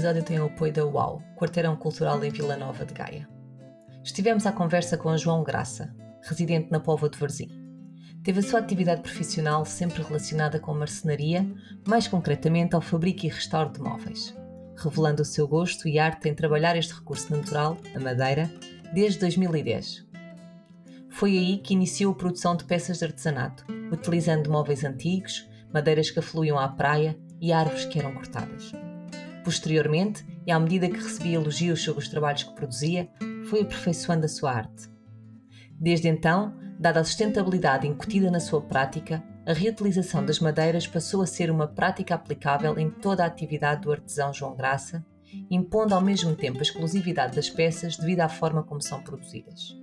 Episódio 0.00 0.22
tem 0.22 0.40
o 0.40 0.46
apoio 0.46 0.72
da 0.72 0.86
UAU, 0.86 1.22
Quarteirão 1.36 1.76
Cultural 1.76 2.24
em 2.24 2.30
Vila 2.30 2.56
Nova 2.56 2.86
de 2.86 2.94
Gaia. 2.94 3.28
Estivemos 4.02 4.46
à 4.46 4.52
conversa 4.52 4.96
com 4.96 5.14
João 5.14 5.44
Graça, 5.44 5.94
residente 6.22 6.70
na 6.70 6.80
Póvoa 6.80 7.10
de 7.10 7.18
Varzim. 7.18 7.50
Teve 8.24 8.40
a 8.40 8.42
sua 8.42 8.60
atividade 8.60 9.02
profissional 9.02 9.62
sempre 9.66 10.02
relacionada 10.02 10.58
com 10.58 10.72
marcenaria, 10.72 11.46
mais 11.86 12.08
concretamente 12.08 12.74
ao 12.74 12.80
fabrico 12.80 13.26
e 13.26 13.28
restauro 13.28 13.74
de 13.74 13.78
móveis, 13.78 14.34
revelando 14.74 15.20
o 15.20 15.24
seu 15.24 15.46
gosto 15.46 15.86
e 15.86 15.98
arte 15.98 16.30
em 16.30 16.34
trabalhar 16.34 16.78
este 16.78 16.94
recurso 16.94 17.30
natural, 17.36 17.76
a 17.94 18.00
madeira, 18.00 18.50
desde 18.94 19.20
2010. 19.20 20.06
Foi 21.10 21.36
aí 21.36 21.58
que 21.58 21.74
iniciou 21.74 22.14
a 22.14 22.16
produção 22.16 22.56
de 22.56 22.64
peças 22.64 23.00
de 23.00 23.04
artesanato, 23.04 23.66
utilizando 23.92 24.50
móveis 24.50 24.82
antigos, 24.82 25.46
madeiras 25.70 26.10
que 26.10 26.20
afluíam 26.20 26.58
à 26.58 26.68
praia 26.68 27.18
e 27.38 27.52
árvores 27.52 27.84
que 27.84 27.98
eram 27.98 28.14
cortadas. 28.14 28.72
Posteriormente, 29.44 30.24
e 30.46 30.52
à 30.52 30.58
medida 30.58 30.88
que 30.88 30.96
recebia 30.96 31.36
elogios 31.36 31.82
sobre 31.82 32.02
os 32.02 32.08
trabalhos 32.08 32.42
que 32.42 32.54
produzia, 32.54 33.08
foi 33.48 33.62
aperfeiçoando 33.62 34.26
a 34.26 34.28
sua 34.28 34.52
arte. 34.52 34.88
Desde 35.78 36.08
então, 36.08 36.54
dada 36.78 37.00
a 37.00 37.04
sustentabilidade 37.04 37.86
incutida 37.86 38.30
na 38.30 38.40
sua 38.40 38.60
prática, 38.60 39.22
a 39.46 39.52
reutilização 39.52 40.24
das 40.24 40.38
madeiras 40.38 40.86
passou 40.86 41.22
a 41.22 41.26
ser 41.26 41.50
uma 41.50 41.66
prática 41.66 42.14
aplicável 42.14 42.78
em 42.78 42.90
toda 42.90 43.24
a 43.24 43.26
atividade 43.26 43.82
do 43.82 43.92
artesão 43.92 44.32
João 44.32 44.54
Graça, 44.54 45.04
impondo 45.50 45.94
ao 45.94 46.00
mesmo 46.00 46.36
tempo 46.36 46.58
a 46.58 46.62
exclusividade 46.62 47.34
das 47.34 47.48
peças 47.48 47.96
devido 47.96 48.20
à 48.20 48.28
forma 48.28 48.62
como 48.62 48.82
são 48.82 49.02
produzidas. 49.02 49.76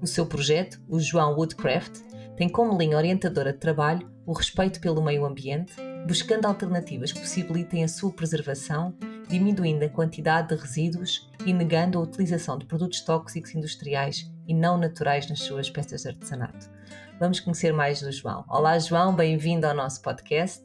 O 0.00 0.06
seu 0.06 0.24
projeto, 0.24 0.80
o 0.88 0.98
João 0.98 1.34
Woodcraft, 1.34 1.98
tem 2.36 2.48
como 2.48 2.78
linha 2.78 2.96
orientadora 2.96 3.52
de 3.52 3.58
trabalho 3.58 4.10
o 4.24 4.32
respeito 4.32 4.80
pelo 4.80 5.02
meio 5.02 5.26
ambiente, 5.26 5.74
buscando 6.06 6.46
alternativas 6.46 7.12
que 7.12 7.20
possibilitem 7.20 7.84
a 7.84 7.88
sua 7.88 8.12
preservação, 8.12 8.94
diminuindo 9.28 9.84
a 9.84 9.88
quantidade 9.88 10.48
de 10.48 10.60
resíduos 10.60 11.30
e 11.46 11.52
negando 11.52 11.98
a 11.98 12.02
utilização 12.02 12.58
de 12.58 12.66
produtos 12.66 13.00
tóxicos 13.00 13.54
industriais 13.54 14.30
e 14.46 14.54
não 14.54 14.76
naturais 14.76 15.28
nas 15.28 15.40
suas 15.40 15.70
peças 15.70 16.02
de 16.02 16.08
artesanato. 16.08 16.70
Vamos 17.18 17.38
conhecer 17.38 17.72
mais 17.72 18.00
do 18.00 18.10
João. 18.10 18.44
Olá, 18.48 18.78
João, 18.78 19.14
bem-vindo 19.14 19.66
ao 19.66 19.74
nosso 19.74 20.00
podcast. 20.02 20.64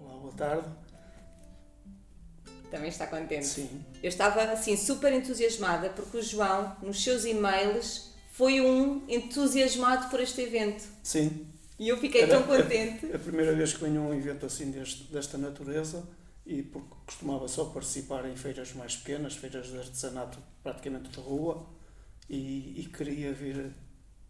Olá, 0.00 0.18
boa 0.18 0.32
tarde. 0.34 0.68
Também 2.70 2.88
está 2.88 3.06
contente? 3.06 3.46
Sim. 3.46 3.84
Eu 4.02 4.08
estava 4.08 4.42
assim 4.42 4.76
super 4.76 5.12
entusiasmada 5.12 5.90
porque 5.90 6.18
o 6.18 6.22
João, 6.22 6.76
nos 6.82 7.02
seus 7.02 7.24
e-mails, 7.24 8.12
foi 8.30 8.60
um 8.60 9.02
entusiasmado 9.08 10.08
por 10.10 10.20
este 10.20 10.42
evento. 10.42 10.84
Sim. 11.02 11.53
E 11.78 11.88
eu 11.88 11.98
fiquei 11.98 12.22
Era 12.22 12.38
tão 12.38 12.42
contente. 12.44 13.06
A, 13.12 13.16
a 13.16 13.18
primeira 13.18 13.52
vez 13.54 13.72
que 13.72 13.84
venho 13.84 14.02
a 14.02 14.04
um 14.06 14.14
evento 14.14 14.46
assim 14.46 14.70
deste, 14.70 15.04
desta 15.12 15.36
natureza 15.36 16.06
e 16.46 16.62
porque 16.62 16.94
costumava 17.06 17.48
só 17.48 17.64
participar 17.66 18.26
em 18.26 18.36
feiras 18.36 18.72
mais 18.74 18.96
pequenas, 18.96 19.34
feiras 19.34 19.66
de 19.68 19.78
artesanato 19.78 20.38
praticamente 20.62 21.08
de 21.08 21.18
rua 21.18 21.66
e, 22.28 22.80
e 22.80 22.84
queria 22.86 23.32
vir 23.32 23.72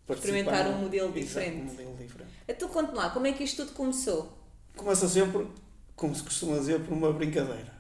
participar. 0.07 0.39
Experimentar 0.39 0.69
um 0.69 0.79
modelo 0.79 1.09
Exato, 1.09 1.21
diferente. 1.21 1.61
Um 1.63 1.65
modelo 1.65 1.97
diferente. 1.97 2.31
Então 2.49 2.69
conte 2.69 2.95
lá, 2.95 3.11
como 3.11 3.27
é 3.27 3.33
que 3.33 3.45
isto 3.45 3.65
tudo 3.65 3.75
começou? 3.75 4.39
Começa 4.77 5.09
sempre, 5.09 5.47
como 5.95 6.15
se 6.15 6.23
costuma 6.23 6.59
dizer, 6.59 6.81
por 6.81 6.93
uma 6.93 7.13
brincadeira. 7.13 7.75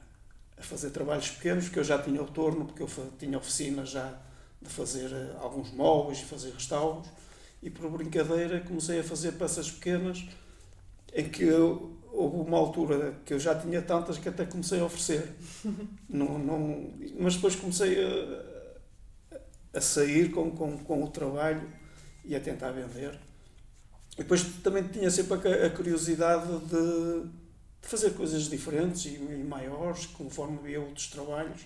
A 0.57 0.63
fazer 0.63 0.91
trabalhos 0.91 1.31
pequenos, 1.31 1.65
porque 1.65 1.81
eu 1.81 1.85
já 1.85 2.01
tinha 2.01 2.23
o 2.23 2.27
torno, 2.27 2.65
porque 2.65 2.83
eu 2.83 2.89
tinha 3.19 3.37
oficina 3.37 3.85
já 3.85 4.17
de 4.63 4.71
fazer 4.71 5.11
eh, 5.13 5.37
alguns 5.41 5.73
móveis 5.73 6.21
e 6.21 6.25
fazer 6.25 6.53
restauros. 6.53 7.09
E 7.65 7.71
por 7.71 7.91
brincadeira 7.91 8.61
comecei 8.61 9.01
a 9.01 9.03
fazer 9.03 9.33
peças 9.33 9.71
pequenas 9.71 10.29
em 11.15 11.31
que 11.31 11.45
eu, 11.45 11.97
houve 12.13 12.37
uma 12.47 12.59
altura 12.59 13.19
que 13.25 13.33
eu 13.33 13.41
já 13.41 13.59
tinha 13.59 13.81
tantas 13.81 14.19
que 14.19 14.29
até 14.29 14.45
comecei 14.45 14.81
a 14.81 14.85
oferecer. 14.85 15.33
não, 16.07 16.39
não, 16.39 16.93
mas 17.19 17.37
depois 17.37 17.57
comecei 17.57 17.97
a, 18.05 19.79
a 19.79 19.81
sair 19.81 20.31
com, 20.31 20.51
com, 20.51 20.77
com 20.77 21.03
o 21.03 21.09
trabalho 21.09 21.67
e 22.23 22.37
a 22.37 22.41
tentar 22.41 22.71
vender. 22.71 23.19
E 24.13 24.19
depois 24.19 24.43
também 24.63 24.87
tinha 24.89 25.11
sempre 25.11 25.49
a, 25.49 25.67
a 25.67 25.71
curiosidade 25.71 26.47
de, 26.67 27.23
de 27.81 27.89
fazer 27.89 28.11
coisas 28.11 28.43
diferentes 28.43 29.07
e, 29.07 29.15
e 29.15 29.43
maiores, 29.43 30.05
conforme 30.05 30.59
via 30.59 30.83
outros 30.83 31.07
trabalhos. 31.07 31.63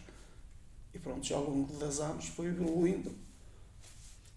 E 0.94 0.98
pronto, 1.00 1.26
já 1.26 1.34
ao 1.34 1.50
longo 1.50 1.72
dos 1.76 1.98
anos 1.98 2.26
foi 2.28 2.46
evoluindo. 2.46 3.26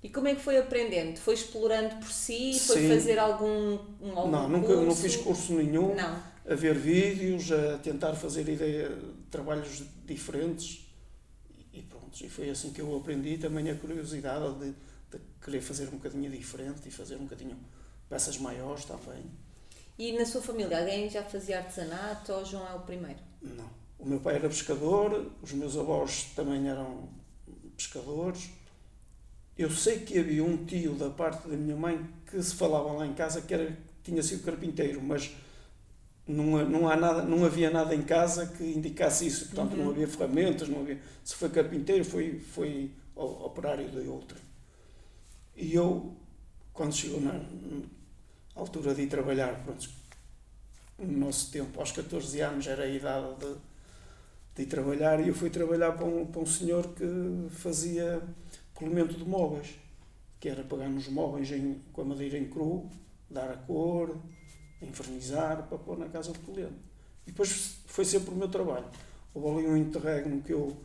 E 0.04 0.10
como 0.10 0.28
é 0.28 0.36
que 0.36 0.42
foi 0.42 0.58
aprendendo? 0.58 1.18
Foi 1.20 1.36
explorando 1.36 1.96
por 1.98 2.12
si? 2.12 2.60
Foi 2.60 2.78
Sim. 2.78 2.90
fazer 2.90 3.20
algum, 3.20 3.78
um, 4.02 4.18
algum 4.18 4.32
não, 4.32 4.50
nunca 4.50 4.68
curso? 4.68 4.86
não 4.86 4.96
fiz 4.96 5.16
curso 5.16 5.54
nenhum. 5.54 5.94
Não. 5.96 6.32
A 6.50 6.56
ver 6.56 6.76
vídeos, 6.76 7.52
a 7.52 7.78
tentar 7.78 8.16
fazer 8.16 8.50
ideia, 8.50 8.98
trabalhos 9.30 9.84
diferentes. 10.06 10.88
E, 11.72 11.84
pronto, 11.84 12.20
e 12.20 12.28
foi 12.28 12.50
assim 12.50 12.74
que 12.74 12.82
eu 12.82 12.98
aprendi 12.98 13.38
também 13.38 13.70
a 13.70 13.76
curiosidade 13.76 14.56
de, 14.56 14.72
de 15.12 15.24
querer 15.40 15.62
fazer 15.62 15.88
um 15.90 15.98
bocadinho 15.98 16.32
diferente 16.32 16.82
e 16.88 16.92
fazer 16.92 17.16
um 17.16 17.24
bocadinho 17.26 17.58
peças 18.10 18.40
maiores 18.40 18.86
também. 18.86 19.24
E 20.00 20.14
na 20.14 20.26
sua 20.26 20.42
família, 20.42 20.80
alguém 20.80 21.08
já 21.10 21.24
fazia 21.24 21.60
artesanato 21.60 22.34
ou 22.34 22.44
João 22.44 22.68
é 22.68 22.74
o 22.74 22.80
primeiro? 22.80 23.20
Não. 23.40 23.70
O 24.00 24.06
meu 24.06 24.20
pai 24.20 24.36
era 24.36 24.50
pescador, 24.50 25.32
os 25.44 25.54
meus 25.54 25.78
avós 25.78 26.24
também 26.36 26.68
eram 26.68 27.08
pescadores. 27.78 28.50
Eu 29.62 29.70
sei 29.70 30.00
que 30.00 30.18
havia 30.18 30.44
um 30.44 30.66
tio 30.66 30.96
da 30.96 31.12
parte 31.12 31.48
da 31.48 31.56
minha 31.56 31.76
mãe 31.76 32.04
que 32.26 32.42
se 32.42 32.56
falava 32.56 32.92
lá 32.94 33.06
em 33.06 33.14
casa 33.14 33.42
que 33.42 33.54
era, 33.54 33.78
tinha 34.04 34.24
sido 34.24 34.44
carpinteiro, 34.44 35.00
mas 35.00 35.36
não, 36.28 36.68
não, 36.68 36.90
há 36.90 36.96
nada, 36.96 37.22
não 37.22 37.46
havia 37.46 37.70
nada 37.70 37.94
em 37.94 38.02
casa 38.02 38.48
que 38.48 38.64
indicasse 38.64 39.28
isso. 39.28 39.50
Portanto, 39.50 39.78
não 39.78 39.92
havia 39.92 40.08
ferramentas, 40.08 40.68
não 40.68 40.82
havia. 40.82 41.00
Se 41.24 41.36
foi 41.36 41.50
carpinteiro, 41.50 42.04
foi, 42.04 42.40
foi 42.40 42.90
operário 43.16 43.88
de 43.88 44.08
outro. 44.08 44.40
E 45.56 45.76
eu, 45.76 46.12
quando 46.74 46.96
chegou 46.96 47.22
na, 47.22 47.34
na 47.34 47.84
altura 48.56 48.96
de 48.96 49.04
ir 49.04 49.08
trabalhar, 49.08 49.64
pronto, 49.64 49.88
no 50.98 51.20
nosso 51.20 51.52
tempo, 51.52 51.80
aos 51.80 51.92
14 51.92 52.42
anos 52.42 52.66
era 52.66 52.84
a 52.84 52.88
idade 52.88 53.36
de, 53.36 53.56
de 54.56 54.64
ir 54.64 54.66
trabalhar 54.66 55.20
e 55.20 55.28
eu 55.28 55.36
fui 55.36 55.52
trabalhar 55.52 55.92
para 55.92 56.06
um, 56.06 56.26
para 56.26 56.42
um 56.42 56.48
senhor 56.48 56.88
que 56.96 57.06
fazia 57.52 58.24
polimento 58.82 59.14
de 59.14 59.24
móveis, 59.24 59.76
que 60.40 60.50
era 60.50 60.64
pegar 60.64 60.90
nos 60.90 61.08
móveis 61.08 61.52
em, 61.52 61.80
com 61.94 62.02
a 62.02 62.06
madeira 62.06 62.36
em 62.36 62.48
cru, 62.50 62.90
dar 63.30 63.52
a 63.52 63.58
cor, 63.58 64.18
infernizar 64.82 65.68
para 65.68 65.78
pôr 65.78 66.00
na 66.00 66.10
casa 66.10 66.32
de 66.32 66.40
cliente. 66.40 66.82
E 67.28 67.32
depois 67.32 67.78
foi 67.86 68.04
sempre 68.04 68.32
o 68.32 68.36
meu 68.36 68.50
trabalho. 68.50 68.88
Houve 69.36 69.60
ali 69.60 69.68
um 69.68 69.78
interregno 69.78 70.42
que 70.42 70.52
eu 70.52 70.76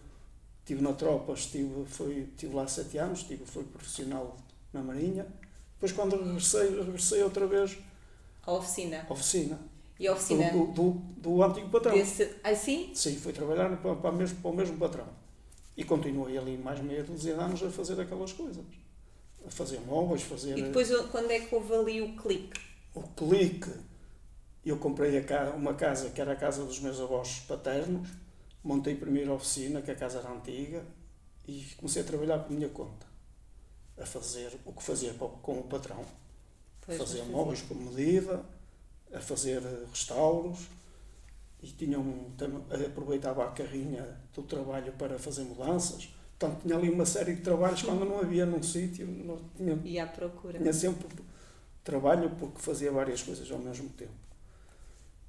estive 0.60 0.82
na 0.82 0.92
tropa, 0.92 1.32
estive, 1.32 1.86
foi, 1.86 2.28
estive 2.34 2.54
lá 2.54 2.68
sete 2.68 2.98
anos, 2.98 3.20
estive, 3.20 3.46
fui 3.46 3.64
profissional 3.64 4.36
na 4.74 4.82
Marinha. 4.82 5.26
Depois 5.74 5.92
quando 5.92 6.16
regressei, 6.22 6.78
regressei 6.78 7.22
outra 7.22 7.46
vez 7.46 7.78
A 8.46 8.52
oficina. 8.52 9.06
à 9.08 9.12
oficina. 9.12 9.58
E 9.98 10.06
a 10.06 10.12
oficina? 10.12 10.50
Do, 10.50 10.66
do, 10.66 10.90
do 11.16 11.42
antigo 11.42 11.70
patrão. 11.70 11.94
Desse... 11.94 12.30
Assim? 12.44 12.90
Sim, 12.94 13.16
fui 13.16 13.32
trabalhar 13.32 13.74
para, 13.78 13.94
para, 13.96 14.12
mesmo, 14.12 14.38
para 14.42 14.50
o 14.50 14.54
mesmo 14.54 14.76
patrão. 14.76 15.06
E 15.76 15.84
continuei 15.84 16.38
ali 16.38 16.56
mais 16.56 16.80
meia 16.80 17.02
dúzia 17.04 17.34
de 17.34 17.40
anos 17.40 17.62
a 17.62 17.70
fazer 17.70 18.00
aquelas 18.00 18.32
coisas. 18.32 18.64
A 19.46 19.50
fazer 19.50 19.78
móveis, 19.80 20.22
fazer 20.22 20.56
E 20.58 20.62
depois 20.62 20.88
quando 21.12 21.30
é 21.30 21.40
que 21.40 21.54
houve 21.54 21.74
ali 21.74 22.00
o 22.02 22.16
clique? 22.16 22.60
o 22.94 23.02
clique. 23.02 23.70
Eu 24.64 24.78
comprei 24.78 25.16
a 25.18 25.22
ca- 25.22 25.50
uma 25.54 25.74
casa 25.74 26.10
que 26.10 26.20
era 26.20 26.32
a 26.32 26.36
casa 26.36 26.64
dos 26.64 26.80
meus 26.80 26.98
avós 26.98 27.40
paternos, 27.46 28.08
montei 28.64 28.98
a 29.28 29.32
oficina, 29.32 29.80
que 29.82 29.90
a 29.90 29.94
casa 29.94 30.18
era 30.18 30.30
antiga, 30.32 30.82
e 31.46 31.62
comecei 31.76 32.02
a 32.02 32.04
trabalhar 32.04 32.38
por 32.40 32.50
minha 32.52 32.68
conta. 32.70 33.06
A 33.98 34.04
fazer 34.06 34.58
o 34.64 34.72
que 34.72 34.82
fazia 34.82 35.12
com 35.14 35.60
o 35.60 35.62
patrão. 35.64 36.04
Pois, 36.84 36.98
fazer 36.98 37.22
móveis 37.24 37.60
por 37.62 37.76
medida, 37.76 38.44
a 39.12 39.20
fazer 39.20 39.62
restauros 39.90 40.66
e 41.62 41.66
tinha 41.68 41.98
tam- 42.36 42.64
aproveitava 42.86 43.44
a 43.44 43.50
carrinha 43.50 44.20
do 44.34 44.42
trabalho 44.42 44.92
para 44.94 45.18
fazer 45.18 45.42
mudanças. 45.42 46.08
Portanto, 46.38 46.62
tinha 46.62 46.76
ali 46.76 46.90
uma 46.90 47.06
série 47.06 47.34
de 47.34 47.42
trabalhos 47.42 47.82
quando 47.82 48.04
não 48.04 48.18
havia 48.20 48.44
num 48.44 48.62
sítio, 48.62 49.06
não 49.06 49.38
tinha, 49.56 49.80
E 49.84 49.98
à 49.98 50.06
procura. 50.06 50.58
tinha 50.58 50.72
sempre 50.72 51.06
trabalho 51.82 52.30
porque 52.38 52.60
fazia 52.60 52.92
várias 52.92 53.22
coisas 53.22 53.50
ao 53.50 53.58
mesmo 53.58 53.88
tempo. 53.90 54.12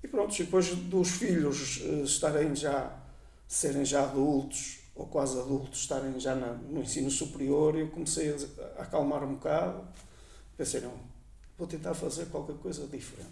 E 0.03 0.07
pronto, 0.07 0.35
depois 0.37 0.73
dos 0.75 1.09
filhos 1.11 1.81
eh, 1.83 2.03
estarem 2.03 2.55
já 2.55 2.99
serem 3.47 3.85
já 3.85 4.03
adultos 4.03 4.79
ou 4.95 5.05
quase 5.07 5.39
adultos, 5.39 5.79
estarem 5.79 6.19
já 6.19 6.35
no 6.35 6.81
ensino 6.81 7.09
superior, 7.09 7.75
eu 7.77 7.87
comecei 7.89 8.29
a, 8.31 8.79
a 8.79 8.83
acalmar 8.83 9.23
um 9.23 9.35
bocado. 9.35 9.87
Pensei, 10.57 10.81
não, 10.81 10.93
vou 11.57 11.67
tentar 11.67 11.93
fazer 11.93 12.25
qualquer 12.27 12.55
coisa 12.57 12.85
diferente. 12.87 13.29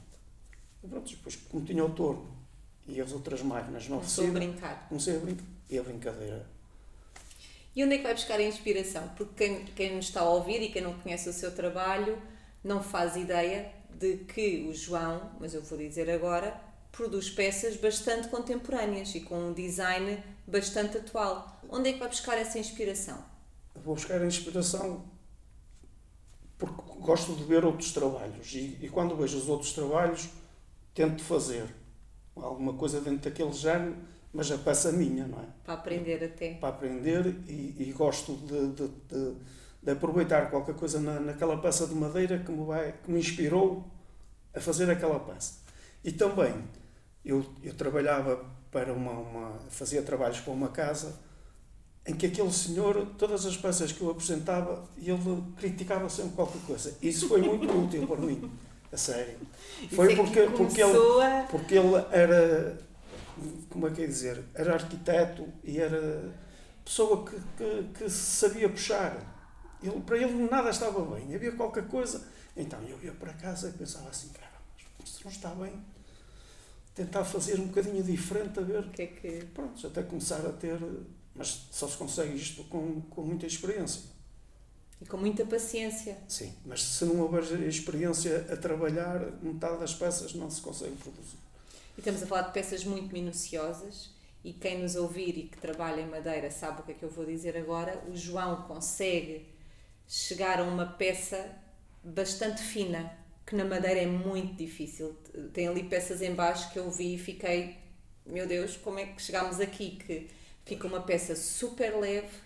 E 0.84 0.88
pronto, 0.88 1.10
depois, 1.10 1.36
como 1.36 1.66
tinha 1.66 1.84
o 1.84 1.90
torno 1.90 2.35
e 2.88 3.02
as 3.02 3.12
outras 3.12 3.42
máquinas 3.42 3.88
não 3.88 3.98
Começou 3.98 4.28
a 4.28 4.32
brincar. 4.32 4.88
Comecei 4.88 5.16
a 5.16 5.20
brincar. 5.20 5.46
E 5.70 5.80
a 5.80 5.84
brincadeira. 5.84 6.46
E 7.76 7.84
onde 7.84 7.96
é 7.96 7.98
que 7.98 8.04
vai 8.04 8.14
buscar 8.14 8.40
a 8.40 8.44
inspiração? 8.44 9.08
Porque 9.18 9.48
quem, 9.48 9.66
quem 9.66 9.96
nos 9.96 10.06
está 10.06 10.22
a 10.22 10.30
ouvir 10.30 10.62
e 10.62 10.70
quem 10.70 10.82
não 10.82 10.94
conhece 11.00 11.28
o 11.28 11.34
seu 11.34 11.54
trabalho 11.54 12.22
não 12.64 12.82
faz 12.82 13.16
ideia 13.16 13.72
de 14.00 14.18
que 14.18 14.68
o 14.70 14.74
João, 14.74 15.32
mas 15.40 15.54
eu 15.54 15.62
vou 15.62 15.78
dizer 15.78 16.10
agora, 16.10 16.60
produz 16.92 17.30
peças 17.30 17.76
bastante 17.76 18.30
contemporâneas 18.30 19.14
e 19.16 19.20
com 19.20 19.50
um 19.50 19.54
design 19.54 20.24
bastante 20.48 20.98
atual. 20.98 21.60
Onde 21.70 21.90
é 21.90 21.94
que 21.94 22.00
vai 22.00 22.08
buscar 22.08 22.38
essa 22.38 22.58
inspiração? 22.58 23.24
Vou 23.84 23.96
buscar 23.96 24.22
a 24.22 24.26
inspiração 24.26 25.04
porque 26.58 26.82
gosto 27.00 27.36
de 27.36 27.44
ver 27.44 27.66
outros 27.66 27.92
trabalhos 27.92 28.54
e, 28.54 28.78
e 28.82 28.90
quando 28.90 29.16
vejo 29.16 29.38
os 29.38 29.50
outros 29.50 29.74
trabalhos 29.74 30.30
tento 30.94 31.22
fazer 31.24 31.66
alguma 32.36 32.74
coisa 32.74 33.02
dentro 33.02 33.30
daquele 33.30 33.54
género, 33.54 33.96
mas 34.34 34.52
a 34.52 34.58
peça 34.58 34.92
minha, 34.92 35.28
não 35.28 35.40
é? 35.40 35.46
Para 35.64 35.74
aprender 35.76 36.24
até. 36.24 36.54
Para 36.56 36.70
aprender 36.70 37.26
e, 37.48 37.76
e 37.80 37.94
gosto 37.98 38.36
de, 38.36 38.68
de, 38.74 38.88
de, 38.88 39.36
de, 39.82 39.92
aproveitar 39.92 40.50
qualquer 40.50 40.76
coisa 40.76 41.00
na, 41.00 41.20
naquela 41.20 41.58
peça 41.58 41.88
de 41.88 41.96
madeira 41.96 42.40
que 42.40 42.52
me, 42.52 42.66
vai, 42.66 42.94
que 43.04 43.10
me 43.10 43.20
inspirou 43.20 43.86
a 44.54 44.60
fazer 44.60 44.90
aquela 44.90 45.20
peça. 45.20 45.60
E 46.04 46.12
também, 46.12 46.54
eu, 47.24 47.46
eu 47.64 47.74
trabalhava 47.74 48.46
para 48.70 48.92
uma, 48.92 49.12
uma, 49.12 49.60
fazia 49.70 50.02
trabalhos 50.02 50.40
para 50.42 50.52
uma 50.52 50.68
casa 50.68 51.18
em 52.06 52.14
que 52.14 52.28
aquele 52.28 52.52
senhor, 52.52 53.08
todas 53.18 53.46
as 53.46 53.58
peças 53.58 53.92
que 53.92 54.02
eu 54.02 54.12
apresentava, 54.12 54.88
ele 54.98 55.44
criticava 55.58 56.08
sempre 56.08 56.34
qualquer 56.36 56.62
coisa. 56.68 56.96
Isso 57.02 57.28
foi 57.28 57.42
muito 57.42 57.66
útil 57.74 58.06
para 58.06 58.18
mim, 58.18 58.52
a 58.96 58.98
sério. 58.98 59.38
Foi 59.94 60.14
é 60.14 60.16
porque, 60.16 60.42
porque, 60.48 60.82
ele, 60.82 61.24
a... 61.24 61.48
porque 61.50 61.76
ele 61.76 61.96
era, 62.12 62.78
como 63.70 63.88
é 63.88 63.92
que 63.92 64.04
é 64.04 64.08
dizer, 64.08 64.44
era 64.56 64.74
arquiteto 64.74 65.48
e 65.64 65.80
era 65.80 66.34
pessoa 66.84 67.26
que, 67.26 67.36
que, 67.58 67.84
que 67.94 68.10
sabia 68.10 68.70
puxar. 68.70 69.16
Ele, 69.84 70.02
para 70.02 70.18
ele 70.18 70.50
nada 70.50 70.70
estava 70.70 71.04
bem, 71.16 71.36
havia 71.36 71.52
qualquer 71.52 71.88
coisa. 71.88 72.26
Então 72.58 72.80
eu 72.84 72.98
ia 73.04 73.12
para 73.12 73.34
casa 73.34 73.70
e 73.70 73.74
pensava 73.74 74.10
assim, 74.10 74.30
cara, 74.30 74.52
mas 75.00 75.10
isto 75.10 75.24
não 75.26 75.32
está 75.32 75.50
bem 75.50 75.74
tentar 76.96 77.26
fazer 77.26 77.60
um 77.60 77.68
bocadinho 77.68 78.02
diferente, 78.02 78.58
a 78.58 78.64
ver. 78.64 78.90
Que 78.90 79.02
é 79.02 79.08
que... 79.08 79.46
Pronto, 79.54 79.86
até 79.86 80.02
começar 80.02 80.44
a 80.46 80.54
ter. 80.54 80.80
Mas 81.36 81.68
só 81.70 81.88
se 81.88 81.98
consegue 81.98 82.36
isto 82.36 82.64
com, 82.64 83.02
com 83.02 83.22
muita 83.22 83.46
experiência. 83.46 84.04
E 85.02 85.06
com 85.06 85.18
muita 85.18 85.46
paciência. 85.46 86.18
Sim, 86.28 86.54
mas 86.66 86.82
se 86.82 87.06
não 87.06 87.20
houver 87.22 87.44
experiência 87.68 88.48
a 88.52 88.56
trabalhar, 88.56 89.20
metade 89.42 89.80
das 89.80 89.94
peças 89.94 90.34
não 90.34 90.50
se 90.50 90.62
consegue 90.62 90.96
produzir. 90.96 91.38
E 91.98 92.00
estamos 92.00 92.24
a 92.24 92.28
falar 92.28 92.44
de 92.44 92.54
peças 92.54 92.84
muito 92.84 93.12
minuciosas. 93.14 94.14
E 94.44 94.54
quem 94.54 94.80
nos 94.80 94.96
ouvir 94.96 95.38
e 95.40 95.44
que 95.44 95.58
trabalha 95.58 96.02
em 96.02 96.08
madeira 96.08 96.52
sabe 96.52 96.82
o 96.82 96.84
que 96.84 96.92
é 96.92 96.96
que 96.96 97.04
eu 97.04 97.10
vou 97.10 97.26
dizer 97.26 97.58
agora. 97.58 98.04
O 98.08 98.16
João 98.16 98.62
consegue 98.68 99.48
chegar 100.08 100.60
a 100.60 100.64
uma 100.64 100.86
peça 100.86 101.50
bastante 102.04 102.62
fina 102.62 103.12
que 103.46 103.56
na 103.56 103.66
madeira 103.66 104.02
é 104.02 104.06
muito 104.06 104.54
difícil. 104.56 105.16
Tem 105.54 105.68
ali 105.68 105.84
peças 105.84 106.22
em 106.22 106.34
baixo 106.34 106.72
que 106.72 106.80
eu 106.80 106.90
vi 106.90 107.16
e 107.16 107.18
fiquei, 107.18 107.76
meu 108.26 108.48
Deus, 108.48 108.76
como 108.78 109.00
é 109.00 109.06
que 109.06 109.22
chegámos 109.22 109.60
aqui? 109.60 109.98
Que 110.06 110.28
fica 110.64 110.88
uma 110.88 111.02
peça 111.02 111.36
super 111.36 111.96
leve 111.96 112.45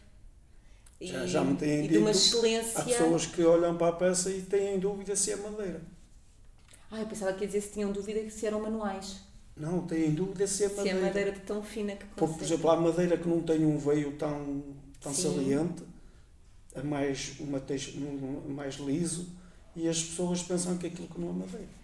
e, 1.00 1.07
já, 1.07 1.25
já 1.25 1.44
me 1.44 1.56
têm 1.56 1.80
e 1.80 1.81
dito, 1.84 1.92
de 1.94 1.98
uma 2.00 2.12
excelência. 2.12 2.80
Há 2.80 2.84
pessoas 2.84 3.25
que 3.25 3.44
olham 3.44 3.78
para 3.78 3.88
a 3.88 3.92
peça 3.94 4.30
e 4.31 4.42
têm 4.42 4.80
dúvida 4.80 5.16
se 5.16 5.31
é 5.31 5.36
madeira. 5.38 5.81
Ah, 6.92 7.00
eu 7.00 7.06
pensava 7.06 7.34
que 7.34 7.42
ia 7.42 7.48
dizer 7.48 7.62
se 7.62 7.69
tinham 7.69 7.92
dúvida 7.92 8.30
se 8.30 8.46
eram 8.46 8.62
manuais. 8.62 9.22
Não, 9.56 9.86
têm 9.86 10.12
dúvida 10.12 10.48
se 10.48 10.63
é 10.63 10.69
madeira. 10.69 10.90
Se 10.90 10.98
é 10.98 11.01
madeira 11.01 11.31
de 11.31 11.40
tão 11.42 11.62
fina 11.62 11.96
que 11.96 12.06
consegue. 12.06 12.16
Porque, 12.18 12.34
por 12.36 12.44
exemplo, 12.44 12.69
há 12.69 12.75
madeira 12.78 13.18
que 13.18 13.28
não 13.28 13.42
tem 13.42 13.66
um 13.66 13.78
veio 13.78 14.13
tão, 14.13 14.63
tão 15.00 15.13
saliente, 15.13 15.84
é 16.74 16.81
mais, 16.81 17.34
uma, 17.40 17.62
mais 18.48 18.75
liso, 18.75 19.28
e 19.75 19.88
as 19.88 20.01
pessoas 20.01 20.42
pensam 20.44 20.78
que 20.78 20.88
aquilo 20.88 21.07
que 21.07 21.19
não 21.19 21.30
é 21.30 21.34
madeira. 21.34 21.80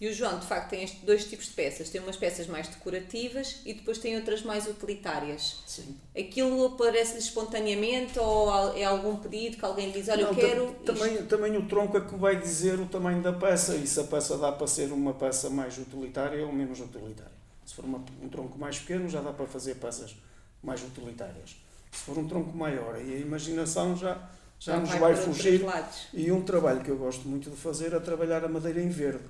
E 0.00 0.06
o 0.06 0.14
João, 0.14 0.38
de 0.38 0.46
facto, 0.46 0.70
tem 0.70 0.88
dois 1.02 1.24
tipos 1.24 1.46
de 1.46 1.52
peças. 1.52 1.88
Tem 1.90 2.00
umas 2.00 2.16
peças 2.16 2.46
mais 2.46 2.68
decorativas 2.68 3.60
e 3.66 3.74
depois 3.74 3.98
tem 3.98 4.14
outras 4.14 4.42
mais 4.42 4.66
utilitárias. 4.68 5.56
Sim. 5.66 5.96
Aquilo 6.16 6.66
aparece-lhe 6.66 7.18
espontaneamente 7.18 8.16
ou 8.18 8.76
é 8.76 8.84
algum 8.84 9.16
pedido 9.16 9.56
que 9.56 9.64
alguém 9.64 9.90
diz, 9.90 10.08
olha, 10.08 10.22
não, 10.22 10.30
eu 10.30 10.36
quero 10.36 10.72
também, 10.84 11.26
também 11.26 11.56
o 11.56 11.66
tronco 11.66 11.96
é 11.96 12.00
que 12.00 12.14
vai 12.14 12.40
dizer 12.40 12.78
o 12.78 12.86
tamanho 12.86 13.20
da 13.22 13.32
peça 13.32 13.74
e 13.74 13.86
se 13.86 13.98
a 13.98 14.04
peça 14.04 14.38
dá 14.38 14.52
para 14.52 14.66
ser 14.68 14.92
uma 14.92 15.14
peça 15.14 15.50
mais 15.50 15.76
utilitária 15.76 16.46
ou 16.46 16.52
menos 16.52 16.78
utilitária. 16.78 17.38
Se 17.66 17.74
for 17.74 17.84
uma, 17.84 18.02
um 18.22 18.28
tronco 18.28 18.56
mais 18.56 18.78
pequeno 18.78 19.08
já 19.08 19.20
dá 19.20 19.32
para 19.32 19.46
fazer 19.46 19.74
peças 19.74 20.14
mais 20.62 20.80
utilitárias. 20.80 21.56
Se 21.90 22.04
for 22.04 22.16
um 22.18 22.28
tronco 22.28 22.56
maior, 22.56 22.94
aí 22.94 23.14
a 23.14 23.18
imaginação 23.18 23.96
já 23.96 24.28
já 24.60 24.76
nos 24.76 24.90
vai, 24.90 24.98
vai 24.98 25.16
fugir. 25.16 25.64
E 26.12 26.32
um 26.32 26.42
trabalho 26.42 26.80
que 26.80 26.90
eu 26.90 26.96
gosto 26.96 27.28
muito 27.28 27.50
de 27.50 27.56
fazer 27.56 27.92
é 27.92 28.00
trabalhar 28.00 28.44
a 28.44 28.48
madeira 28.48 28.80
em 28.80 28.88
verde, 28.88 29.24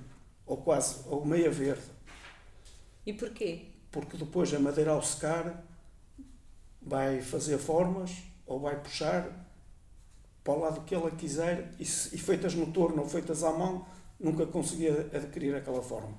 ou 0.49 0.57
quase, 0.57 1.03
ou 1.07 1.23
meia 1.23 1.51
verde. 1.51 1.83
E 3.05 3.13
porquê? 3.13 3.67
Porque 3.91 4.17
depois 4.17 4.51
a 4.53 4.59
madeira 4.59 4.91
ao 4.91 5.01
secar 5.01 5.63
vai 6.81 7.21
fazer 7.21 7.59
formas 7.59 8.11
ou 8.47 8.59
vai 8.59 8.75
puxar 8.81 9.29
para 10.43 10.53
o 10.53 10.59
lado 10.59 10.81
que 10.81 10.95
ela 10.95 11.11
quiser 11.11 11.71
e, 11.79 11.83
e 11.83 11.85
feitas 11.85 12.55
no 12.55 12.71
torno 12.71 13.03
ou 13.03 13.07
feitas 13.07 13.43
à 13.43 13.51
mão, 13.51 13.85
nunca 14.19 14.45
conseguia 14.47 15.07
adquirir 15.13 15.55
aquela 15.55 15.83
forma. 15.83 16.17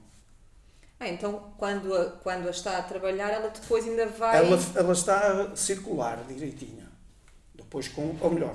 Ah, 1.00 1.09
então 1.09 1.53
quando 1.59 1.93
a, 1.93 2.11
quando 2.12 2.47
a 2.47 2.50
está 2.50 2.79
a 2.79 2.83
trabalhar, 2.83 3.31
ela 3.31 3.49
depois 3.49 3.85
ainda 3.85 4.06
vai. 4.06 4.37
Ela, 4.37 4.59
ela 4.76 4.93
está 4.93 5.43
a 5.43 5.56
circular 5.56 6.23
direitinha. 6.29 6.88
Depois 7.55 7.88
com. 7.88 8.17
Ou 8.21 8.31
melhor, 8.31 8.55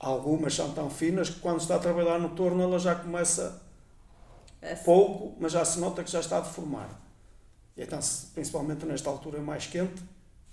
Algumas 0.00 0.54
são 0.54 0.72
tão 0.72 0.88
finas 0.88 1.28
que 1.28 1.40
quando 1.40 1.60
está 1.60 1.76
a 1.76 1.78
trabalhar 1.78 2.18
no 2.18 2.30
torno 2.30 2.62
ela 2.62 2.78
já 2.78 2.94
começa 2.94 3.60
pouco, 4.84 5.36
mas 5.40 5.52
já 5.52 5.64
se 5.64 5.78
nota 5.78 6.04
que 6.04 6.10
já 6.10 6.20
está 6.20 6.38
a 6.38 6.40
deformar. 6.40 6.88
E 7.76 7.82
então, 7.82 7.98
principalmente 8.34 8.84
nesta 8.84 9.08
altura 9.08 9.40
mais 9.40 9.66
quente, 9.66 10.02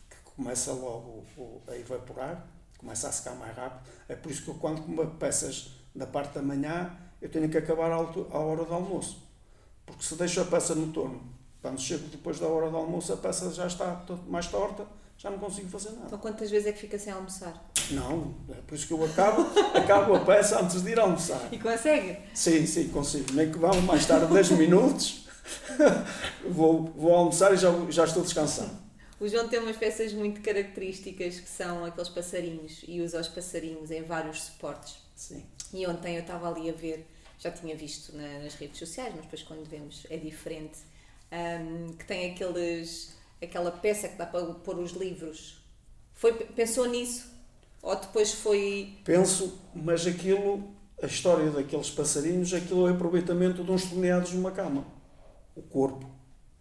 que 0.09 0.17
começa 0.35 0.71
logo 0.71 1.25
a 1.67 1.75
evaporar, 1.75 2.47
começa 2.77 3.09
a 3.09 3.11
secar 3.11 3.35
mais 3.35 3.55
rápido. 3.55 3.89
É 4.07 4.15
por 4.15 4.31
isso 4.31 4.43
que 4.43 4.49
eu, 4.49 4.55
quando 4.55 4.81
como 4.81 5.05
peças 5.11 5.71
da 5.93 6.05
parte 6.05 6.35
da 6.35 6.41
manhã, 6.41 6.95
eu 7.21 7.29
tenho 7.29 7.49
que 7.49 7.57
acabar 7.57 7.91
à 7.91 7.99
hora 8.39 8.63
do 8.63 8.73
almoço. 8.73 9.27
Porque 9.85 10.03
se 10.03 10.15
deixo 10.15 10.41
a 10.41 10.45
peça 10.45 10.75
no 10.75 10.91
torno, 10.93 11.21
quando 11.61 11.79
chego 11.79 12.07
depois 12.07 12.39
da 12.39 12.47
hora 12.47 12.69
do 12.69 12.77
almoço, 12.77 13.11
a 13.11 13.17
peça 13.17 13.51
já 13.51 13.67
está 13.67 14.05
mais 14.27 14.47
torta, 14.47 14.85
já 15.17 15.29
não 15.29 15.39
consigo 15.39 15.67
fazer 15.69 15.89
nada. 15.91 16.05
Então 16.07 16.19
quantas 16.19 16.50
vezes 16.50 16.67
é 16.67 16.71
que 16.71 16.79
fica 16.79 17.00
sem 17.00 17.12
almoçar? 17.12 17.71
Não, 17.91 18.36
é 18.50 18.62
por 18.65 18.75
isso 18.75 18.88
que 18.88 18.93
eu 18.93 19.03
acabo, 19.03 19.41
acabo 19.74 20.15
a 20.15 20.19
peça 20.19 20.62
antes 20.62 20.81
de 20.81 20.91
ir 20.91 21.00
almoçar. 21.00 21.47
E 21.51 21.57
consegue? 21.57 22.17
Sim, 22.33 22.65
sim, 22.65 22.89
consigo. 22.89 23.33
Nem 23.33 23.51
que 23.51 23.57
vá 23.57 23.74
mais 23.81 24.05
tarde 24.05 24.31
10 24.31 24.51
minutos, 24.51 25.27
vou, 26.50 26.86
vou 26.95 27.13
almoçar 27.13 27.53
e 27.53 27.57
já, 27.57 27.71
já 27.89 28.05
estou 28.05 28.24
descansado. 28.24 28.88
O 29.19 29.27
João 29.27 29.47
tem 29.47 29.59
umas 29.59 29.75
peças 29.75 30.13
muito 30.13 30.41
características 30.41 31.39
que 31.39 31.50
são 31.50 31.83
aqueles 31.83 32.09
passarinhos 32.09 32.83
e 32.88 33.01
usa 33.01 33.19
os 33.19 33.27
passarinhos 33.27 33.89
em 33.89 34.03
vários 34.03 34.43
suportes. 34.43 34.97
Sim. 35.15 35.43
E 35.74 35.88
ontem 35.88 36.15
eu 36.15 36.21
estava 36.21 36.47
ali 36.47 36.69
a 36.69 36.74
ver, 36.74 37.07
já 37.39 37.50
tinha 37.50 37.75
visto 37.75 38.15
na, 38.15 38.39
nas 38.39 38.53
redes 38.53 38.77
sociais, 38.77 39.12
mas 39.15 39.24
depois 39.24 39.41
quando 39.41 39.67
vemos 39.67 40.05
é 40.12 40.17
diferente, 40.17 40.77
um, 41.31 41.93
que 41.93 42.05
tem 42.05 42.31
aqueles, 42.31 43.16
aquela 43.41 43.72
peça 43.72 44.08
que 44.08 44.17
dá 44.17 44.25
para 44.25 44.46
pôr 44.46 44.77
os 44.79 44.91
livros. 44.91 45.63
Foi, 46.13 46.34
pensou 46.34 46.86
nisso? 46.88 47.32
Ou 47.82 47.96
depois 47.96 48.34
foi. 48.34 48.98
Penso, 49.03 49.60
mas 49.74 50.06
aquilo, 50.08 50.72
a 51.01 51.06
história 51.06 51.51
daqueles 51.51 51.89
passarinhos, 51.89 52.53
aquilo 52.53 52.88
é 52.88 52.91
o 52.91 52.96
aproveitamento 52.96 53.63
de 53.63 53.72
uns 53.72 53.86
torneados 53.86 54.34
numa 54.34 54.51
cama. 54.51 54.86
O 55.56 55.62
corpo, 55.62 56.10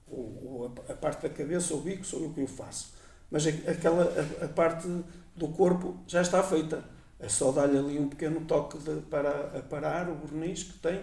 o, 0.06 0.70
a 0.88 0.94
parte 0.94 1.22
da 1.22 1.28
cabeça, 1.28 1.74
o 1.74 1.80
bico, 1.80 2.04
sou 2.04 2.22
eu 2.22 2.32
que 2.32 2.42
o 2.42 2.46
faço. 2.46 2.94
Mas 3.30 3.46
aquela, 3.46 4.04
a, 4.40 4.44
a 4.44 4.48
parte 4.48 4.86
do 5.34 5.48
corpo 5.48 5.96
já 6.06 6.22
está 6.22 6.42
feita. 6.42 6.84
É 7.18 7.28
só 7.28 7.50
dar-lhe 7.50 7.78
ali 7.78 7.98
um 7.98 8.08
pequeno 8.08 8.42
toque 8.42 8.78
de, 8.78 9.00
para 9.02 9.32
parar 9.70 10.08
o 10.08 10.14
verniz 10.14 10.64
que 10.64 10.78
tem 10.78 11.02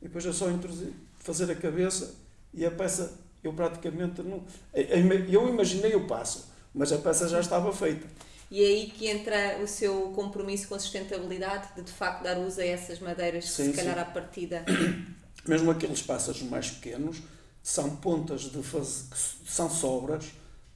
e 0.00 0.06
depois 0.06 0.24
é 0.24 0.32
só 0.32 0.50
introduzir, 0.50 0.94
fazer 1.18 1.50
a 1.50 1.54
cabeça 1.54 2.14
e 2.54 2.64
a 2.64 2.70
peça, 2.70 3.18
eu 3.42 3.52
praticamente 3.52 4.22
não. 4.22 4.42
Eu 4.74 5.48
imaginei 5.48 5.94
o 5.94 6.06
passo, 6.06 6.48
mas 6.74 6.92
a 6.92 6.98
peça 6.98 7.28
já 7.28 7.40
estava 7.40 7.72
feita. 7.72 8.06
E 8.50 8.62
é 8.62 8.66
aí 8.66 8.86
que 8.90 9.06
entra 9.06 9.58
o 9.62 9.68
seu 9.68 10.10
compromisso 10.10 10.66
com 10.68 10.74
a 10.74 10.78
sustentabilidade, 10.78 11.68
de 11.76 11.82
de 11.82 11.92
facto 11.92 12.24
dar 12.24 12.36
uso 12.38 12.60
a 12.60 12.64
essas 12.64 12.98
madeiras 12.98 13.44
que 13.44 13.50
sim, 13.50 13.70
se 13.70 13.72
calhar 13.72 13.94
sim. 13.94 14.00
à 14.00 14.04
partida. 14.04 14.64
Mesmo 15.46 15.70
aqueles 15.70 16.02
pássaros 16.02 16.42
mais 16.42 16.70
pequenos 16.70 17.22
são 17.62 17.96
pontas 17.96 18.42
de 18.42 18.62
faz... 18.62 19.06
são 19.46 19.70
sobras 19.70 20.24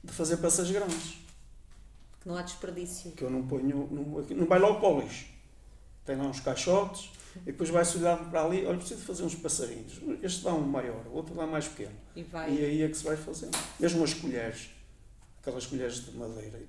de 0.03 0.13
fazer 0.13 0.37
peças 0.37 0.71
grandes. 0.71 1.17
Que 2.21 2.27
não 2.27 2.37
há 2.37 2.41
desperdício. 2.41 3.11
Que 3.11 3.23
eu 3.23 3.29
não 3.29 3.45
ponho. 3.45 3.87
Não, 3.91 4.21
não 4.21 4.45
vai 4.45 4.57
logo 4.57 4.79
para 4.79 4.89
o 4.89 5.01
lixo. 5.01 5.34
Tem 6.05 6.15
lá 6.15 6.25
uns 6.25 6.39
caixotes 6.39 7.11
e 7.41 7.45
depois 7.51 7.69
vai-se 7.69 7.97
olhar 7.97 8.17
para 8.29 8.43
ali. 8.43 8.65
Olha, 8.65 8.77
preciso 8.77 9.01
fazer 9.01 9.23
uns 9.23 9.35
passarinhos. 9.35 9.99
Este 10.21 10.43
dá 10.43 10.53
um 10.53 10.61
maior, 10.61 11.05
o 11.07 11.13
outro 11.13 11.35
dá 11.35 11.45
mais 11.45 11.67
pequeno. 11.67 11.95
E 12.15 12.23
vai. 12.23 12.53
E 12.53 12.63
aí 12.63 12.81
é 12.83 12.87
que 12.87 12.95
se 12.95 13.03
vai 13.03 13.17
fazendo. 13.17 13.57
Mesmo 13.79 14.03
as 14.03 14.13
colheres, 14.13 14.69
aquelas 15.41 15.65
colheres 15.65 16.05
de 16.05 16.11
madeira. 16.17 16.59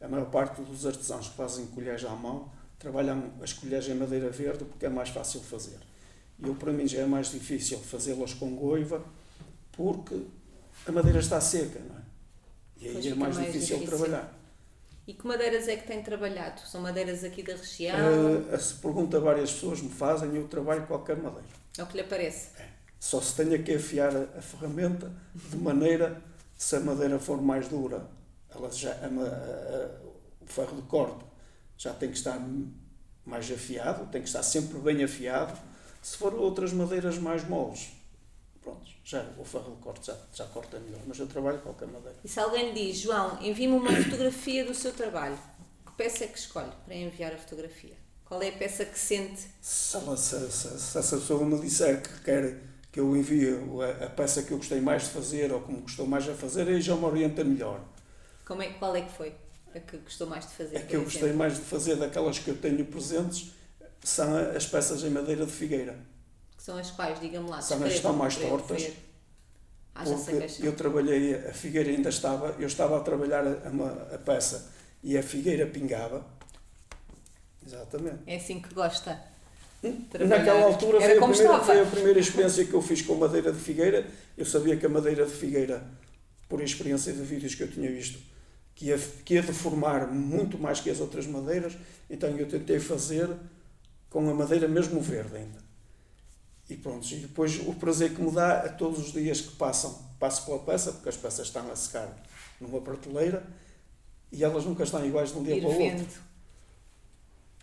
A 0.00 0.08
maior 0.08 0.30
parte 0.30 0.62
dos 0.62 0.86
artesãos 0.86 1.28
que 1.28 1.36
fazem 1.36 1.66
colheres 1.66 2.04
à 2.04 2.10
mão 2.10 2.50
trabalham 2.78 3.32
as 3.42 3.52
colheres 3.52 3.88
em 3.88 3.94
madeira 3.94 4.30
verde 4.30 4.64
porque 4.64 4.86
é 4.86 4.88
mais 4.88 5.10
fácil 5.10 5.40
fazer. 5.40 5.78
E 6.38 6.46
eu, 6.46 6.54
para 6.54 6.72
mim, 6.72 6.88
já 6.88 7.00
é 7.00 7.06
mais 7.06 7.30
difícil 7.30 7.78
fazê-las 7.78 8.32
com 8.32 8.56
goiva 8.56 9.04
porque 9.72 10.22
a 10.86 10.92
madeira 10.92 11.18
está 11.18 11.38
seca, 11.40 11.78
não 11.80 11.96
é? 11.96 12.00
E 12.78 12.88
aí 12.88 13.08
é 13.08 13.14
mais, 13.14 13.36
mais 13.36 13.52
difícil, 13.52 13.78
difícil. 13.78 13.98
trabalhar. 13.98 14.39
E 15.10 15.14
que 15.14 15.26
madeiras 15.26 15.66
é 15.66 15.74
que 15.74 15.88
tem 15.88 16.00
trabalhado? 16.04 16.60
São 16.60 16.80
madeiras 16.80 17.24
aqui 17.24 17.42
da 17.42 17.54
região? 17.56 17.96
Uh, 17.98 18.54
essa 18.54 18.76
pergunta 18.76 19.18
várias 19.18 19.50
pessoas 19.50 19.82
me 19.82 19.88
fazem 19.90 20.36
eu 20.36 20.46
trabalho 20.46 20.86
qualquer 20.86 21.16
madeira. 21.16 21.48
É 21.76 21.82
o 21.82 21.86
que 21.88 21.94
lhe 21.96 22.02
aparece? 22.02 22.50
Só 23.00 23.20
se 23.20 23.34
tenha 23.34 23.60
que 23.60 23.74
afiar 23.74 24.14
a, 24.16 24.38
a 24.38 24.40
ferramenta 24.40 25.10
de 25.34 25.56
maneira, 25.56 26.22
se 26.56 26.76
a 26.76 26.80
madeira 26.80 27.18
for 27.18 27.42
mais 27.42 27.66
dura, 27.66 28.06
ela 28.54 28.70
já, 28.70 28.92
a- 28.92 29.06
a- 29.06 30.00
o 30.42 30.46
ferro 30.46 30.76
de 30.76 30.82
corte 30.82 31.24
já 31.76 31.92
tem 31.92 32.08
que 32.12 32.16
estar 32.16 32.38
mais 33.26 33.50
afiado, 33.50 34.06
tem 34.12 34.22
que 34.22 34.28
estar 34.28 34.44
sempre 34.44 34.78
bem 34.78 35.02
afiado. 35.02 35.58
Se 36.00 36.16
for 36.16 36.34
outras 36.34 36.72
madeiras 36.72 37.18
mais 37.18 37.42
moles, 37.48 37.88
pronto, 38.62 38.86
já 39.04 39.24
o 39.38 39.44
ferro 39.44 39.74
de 39.74 39.82
corte 39.82 40.06
já, 40.06 40.16
já 40.34 40.44
corta 40.46 40.78
melhor, 40.78 41.00
mas 41.06 41.18
eu 41.18 41.26
trabalho 41.26 41.58
qualquer 41.60 41.88
madeira. 41.88 42.16
E 42.24 42.28
se 42.28 42.38
alguém 42.40 42.72
lhe 42.72 42.86
diz, 42.86 42.98
João, 42.98 43.38
envie-me 43.42 43.74
uma 43.74 43.90
fotografia 43.92 44.64
do 44.64 44.74
seu 44.74 44.92
trabalho, 44.92 45.38
que 45.86 45.92
peça 45.92 46.24
é 46.24 46.26
que 46.28 46.38
escolhe 46.38 46.70
para 46.84 46.94
enviar 46.94 47.32
a 47.32 47.38
fotografia? 47.38 47.94
Qual 48.24 48.40
é 48.42 48.48
a 48.48 48.52
peça 48.52 48.84
que 48.84 48.98
sente? 48.98 49.48
Se, 49.60 49.96
ela, 49.96 50.16
se, 50.16 50.38
se, 50.52 50.78
se 50.78 50.98
essa 50.98 51.16
pessoa 51.16 51.44
me 51.44 51.58
disser 51.60 52.00
que 52.02 52.20
quer 52.22 52.60
que 52.92 53.00
eu 53.00 53.16
envie 53.16 53.48
a, 54.00 54.06
a 54.06 54.10
peça 54.10 54.42
que 54.42 54.52
eu 54.52 54.56
gostei 54.58 54.80
mais 54.80 55.02
de 55.04 55.08
fazer 55.10 55.52
ou 55.52 55.60
como 55.60 55.80
gostou 55.80 56.06
mais 56.06 56.28
a 56.28 56.34
fazer, 56.34 56.68
aí 56.68 56.80
já 56.80 56.94
me 56.96 57.04
orienta 57.04 57.42
melhor. 57.44 57.80
Como 58.44 58.62
é, 58.62 58.68
qual 58.74 58.94
é 58.96 59.02
que 59.02 59.12
foi 59.12 59.34
a 59.74 59.80
que 59.80 59.96
gostou 59.98 60.26
mais 60.26 60.46
de 60.46 60.52
fazer? 60.54 60.78
Por 60.78 60.86
que 60.88 60.96
eu 60.96 61.00
exemplo? 61.00 61.04
gostei 61.04 61.32
mais 61.32 61.54
de 61.56 61.60
fazer 61.62 61.96
daquelas 61.96 62.38
que 62.38 62.48
eu 62.50 62.56
tenho 62.56 62.84
presentes, 62.86 63.52
são 64.02 64.36
as 64.56 64.66
peças 64.66 65.02
em 65.04 65.10
madeira 65.10 65.44
de 65.46 65.52
figueira. 65.52 65.98
Que 66.60 66.66
são 66.66 66.76
as 66.76 66.90
quais, 66.90 67.18
diga-me 67.18 67.48
lá. 67.48 67.62
São 67.62 67.78
as 67.78 67.84
que 67.84 67.96
estão 67.96 68.12
mais 68.12 68.36
tortas. 68.36 68.82
ver. 68.82 68.96
Porque 70.04 70.68
eu 70.68 70.76
trabalhei, 70.76 71.34
a 71.34 71.54
figueira 71.54 71.88
ainda 71.88 72.10
estava, 72.10 72.54
eu 72.58 72.66
estava 72.66 72.98
a 72.98 73.00
trabalhar 73.00 73.46
a, 73.46 73.70
uma- 73.70 73.92
a 74.14 74.18
peça 74.18 74.70
e 75.02 75.16
a 75.16 75.22
figueira 75.22 75.66
pingava. 75.66 76.22
Exatamente. 77.66 78.18
É 78.26 78.36
assim 78.36 78.60
que 78.60 78.74
gosta. 78.74 79.18
Hum? 79.82 80.04
Trabalhar. 80.10 80.38
Naquela 80.38 80.64
altura 80.66 81.00
foi 81.00 81.06
a, 81.16 81.20
primeira, 81.26 81.60
foi 81.64 81.80
a 81.80 81.86
primeira 81.86 82.20
experiência 82.20 82.64
que 82.66 82.74
eu 82.74 82.82
fiz 82.82 83.00
com 83.00 83.14
madeira 83.14 83.50
de 83.52 83.58
figueira. 83.58 84.06
Eu 84.36 84.44
sabia 84.44 84.76
que 84.76 84.84
a 84.84 84.88
madeira 84.90 85.24
de 85.24 85.32
figueira, 85.32 85.82
por 86.46 86.60
experiência 86.60 87.10
de 87.14 87.22
vídeos 87.22 87.54
que 87.54 87.62
eu 87.62 87.70
tinha 87.70 87.90
visto, 87.90 88.18
que 88.74 88.86
ia, 88.86 88.98
que 89.24 89.32
ia 89.34 89.42
deformar 89.42 90.06
muito 90.08 90.58
mais 90.58 90.78
que 90.78 90.90
as 90.90 91.00
outras 91.00 91.26
madeiras, 91.26 91.72
então 92.10 92.28
eu 92.36 92.46
tentei 92.46 92.78
fazer 92.78 93.30
com 94.10 94.28
a 94.28 94.34
madeira 94.34 94.68
mesmo 94.68 95.00
verde 95.00 95.36
ainda. 95.36 95.69
E 96.70 96.76
pronto, 96.76 97.04
e 97.12 97.16
depois 97.16 97.58
o 97.66 97.74
prazer 97.74 98.14
que 98.14 98.22
me 98.22 98.30
dá 98.30 98.60
a 98.60 98.68
todos 98.68 98.98
os 99.00 99.12
dias 99.12 99.40
que 99.40 99.56
passam, 99.56 99.92
passo 100.20 100.46
pela 100.46 100.60
peça, 100.60 100.92
porque 100.92 101.08
as 101.08 101.16
peças 101.16 101.48
estão 101.48 101.68
a 101.70 101.74
secar 101.74 102.08
numa 102.60 102.80
prateleira 102.80 103.44
e 104.30 104.44
elas 104.44 104.64
nunca 104.64 104.84
estão 104.84 105.04
iguais 105.04 105.32
de 105.32 105.38
um 105.38 105.42
dia 105.42 105.56
Ir 105.56 105.60
para 105.62 105.68
o 105.68 105.72
outro. 105.72 105.88
vendo. 105.98 106.08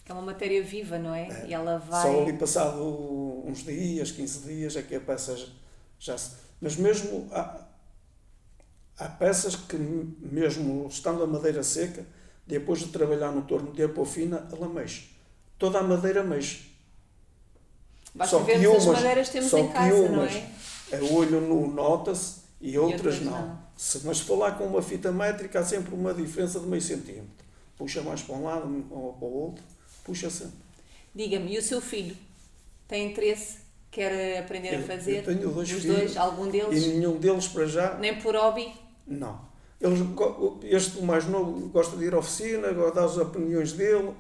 É 0.09 0.13
uma 0.13 0.21
matéria 0.21 0.61
viva, 0.63 0.97
não 0.99 1.13
é? 1.15 1.27
É. 1.27 1.47
E 1.47 1.53
ela 1.53 1.77
vai. 1.79 2.01
Só 2.01 2.21
ali 2.21 2.33
passado 2.33 2.81
uns 3.45 3.63
dias, 3.63 4.11
15 4.11 4.39
dias, 4.47 4.75
é 4.75 4.81
que 4.81 4.95
a 4.95 4.99
peça 5.01 5.35
já- 5.37 5.47
já 5.99 6.17
se. 6.17 6.31
Mas 6.61 6.75
mesmo 6.75 7.27
há, 7.31 7.65
há 8.97 9.07
peças 9.09 9.55
que, 9.55 9.75
mesmo 9.77 10.87
estando 10.89 11.23
a 11.23 11.27
madeira 11.27 11.61
seca, 11.63 12.05
depois 12.45 12.79
de 12.79 12.87
trabalhar 12.87 13.31
no 13.31 13.41
torno 13.43 13.71
de 13.73 13.83
apofina, 13.83 14.47
ela 14.51 14.67
mexe. 14.69 15.09
Toda 15.57 15.79
a 15.79 15.83
madeira 15.83 16.23
mexe. 16.23 16.71
Basta 18.17 18.37
só 18.37 18.43
que 18.43 18.51
vermos 18.57 18.77
as 18.77 18.83
umas- 18.85 18.97
madeiras 18.97 19.27
que 19.27 19.33
temos 19.33 19.49
só 19.49 19.57
em 19.59 19.67
que 19.67 19.73
casa, 19.73 19.95
não 20.09 20.13
umas- 20.19 20.33
é? 20.35 20.49
A 20.97 21.03
olho 21.13 21.41
nu 21.41 21.67
nota-se 21.67 22.35
e 22.59 22.77
outras, 22.77 23.15
outras 23.15 23.21
não. 23.21 23.31
não. 23.47 23.59
Se, 23.77 24.05
mas 24.05 24.27
lá 24.27 24.51
com 24.51 24.65
uma 24.65 24.81
fita 24.81 25.11
métrica, 25.11 25.59
há 25.59 25.63
sempre 25.65 25.93
uma 25.93 26.13
diferença 26.13 26.59
de 26.59 26.65
meio 26.65 26.81
centímetro. 26.81 27.45
Puxa 27.77 28.01
mais 28.01 28.21
para 28.21 28.35
um 28.35 28.43
lado 28.45 28.85
ou 28.89 29.13
para 29.13 29.27
o 29.27 29.33
outro, 29.43 29.63
puxa 30.03 30.29
sempre. 30.29 30.55
Diga-me, 31.13 31.53
e 31.53 31.57
o 31.57 31.61
seu 31.61 31.79
filho 31.79 32.15
tem 32.87 33.11
interesse? 33.11 33.57
Quer 33.91 34.39
aprender 34.39 34.73
Eu- 34.73 34.79
a 34.79 34.83
fazer? 34.83 35.17
eu 35.17 35.23
tenho 35.23 35.49
dois 35.51 35.71
Os 35.71 35.81
filhos. 35.81 35.97
dois? 35.97 36.17
Algum 36.17 36.49
deles? 36.49 36.83
E 36.83 36.87
nenhum 36.89 37.17
deles 37.17 37.47
para 37.47 37.65
já 37.65 37.95
Nem 37.97 38.19
por 38.19 38.35
hobby? 38.35 38.73
Não. 39.05 39.39
Eles, 39.79 39.99
este, 40.63 41.01
mais 41.03 41.25
novo, 41.27 41.67
gosta 41.69 41.95
de 41.97 42.05
ir 42.05 42.13
à 42.13 42.17
oficina, 42.17 42.71
gosta 42.73 43.05
as 43.05 43.17
opiniões 43.17 43.73
dele. 43.73 44.11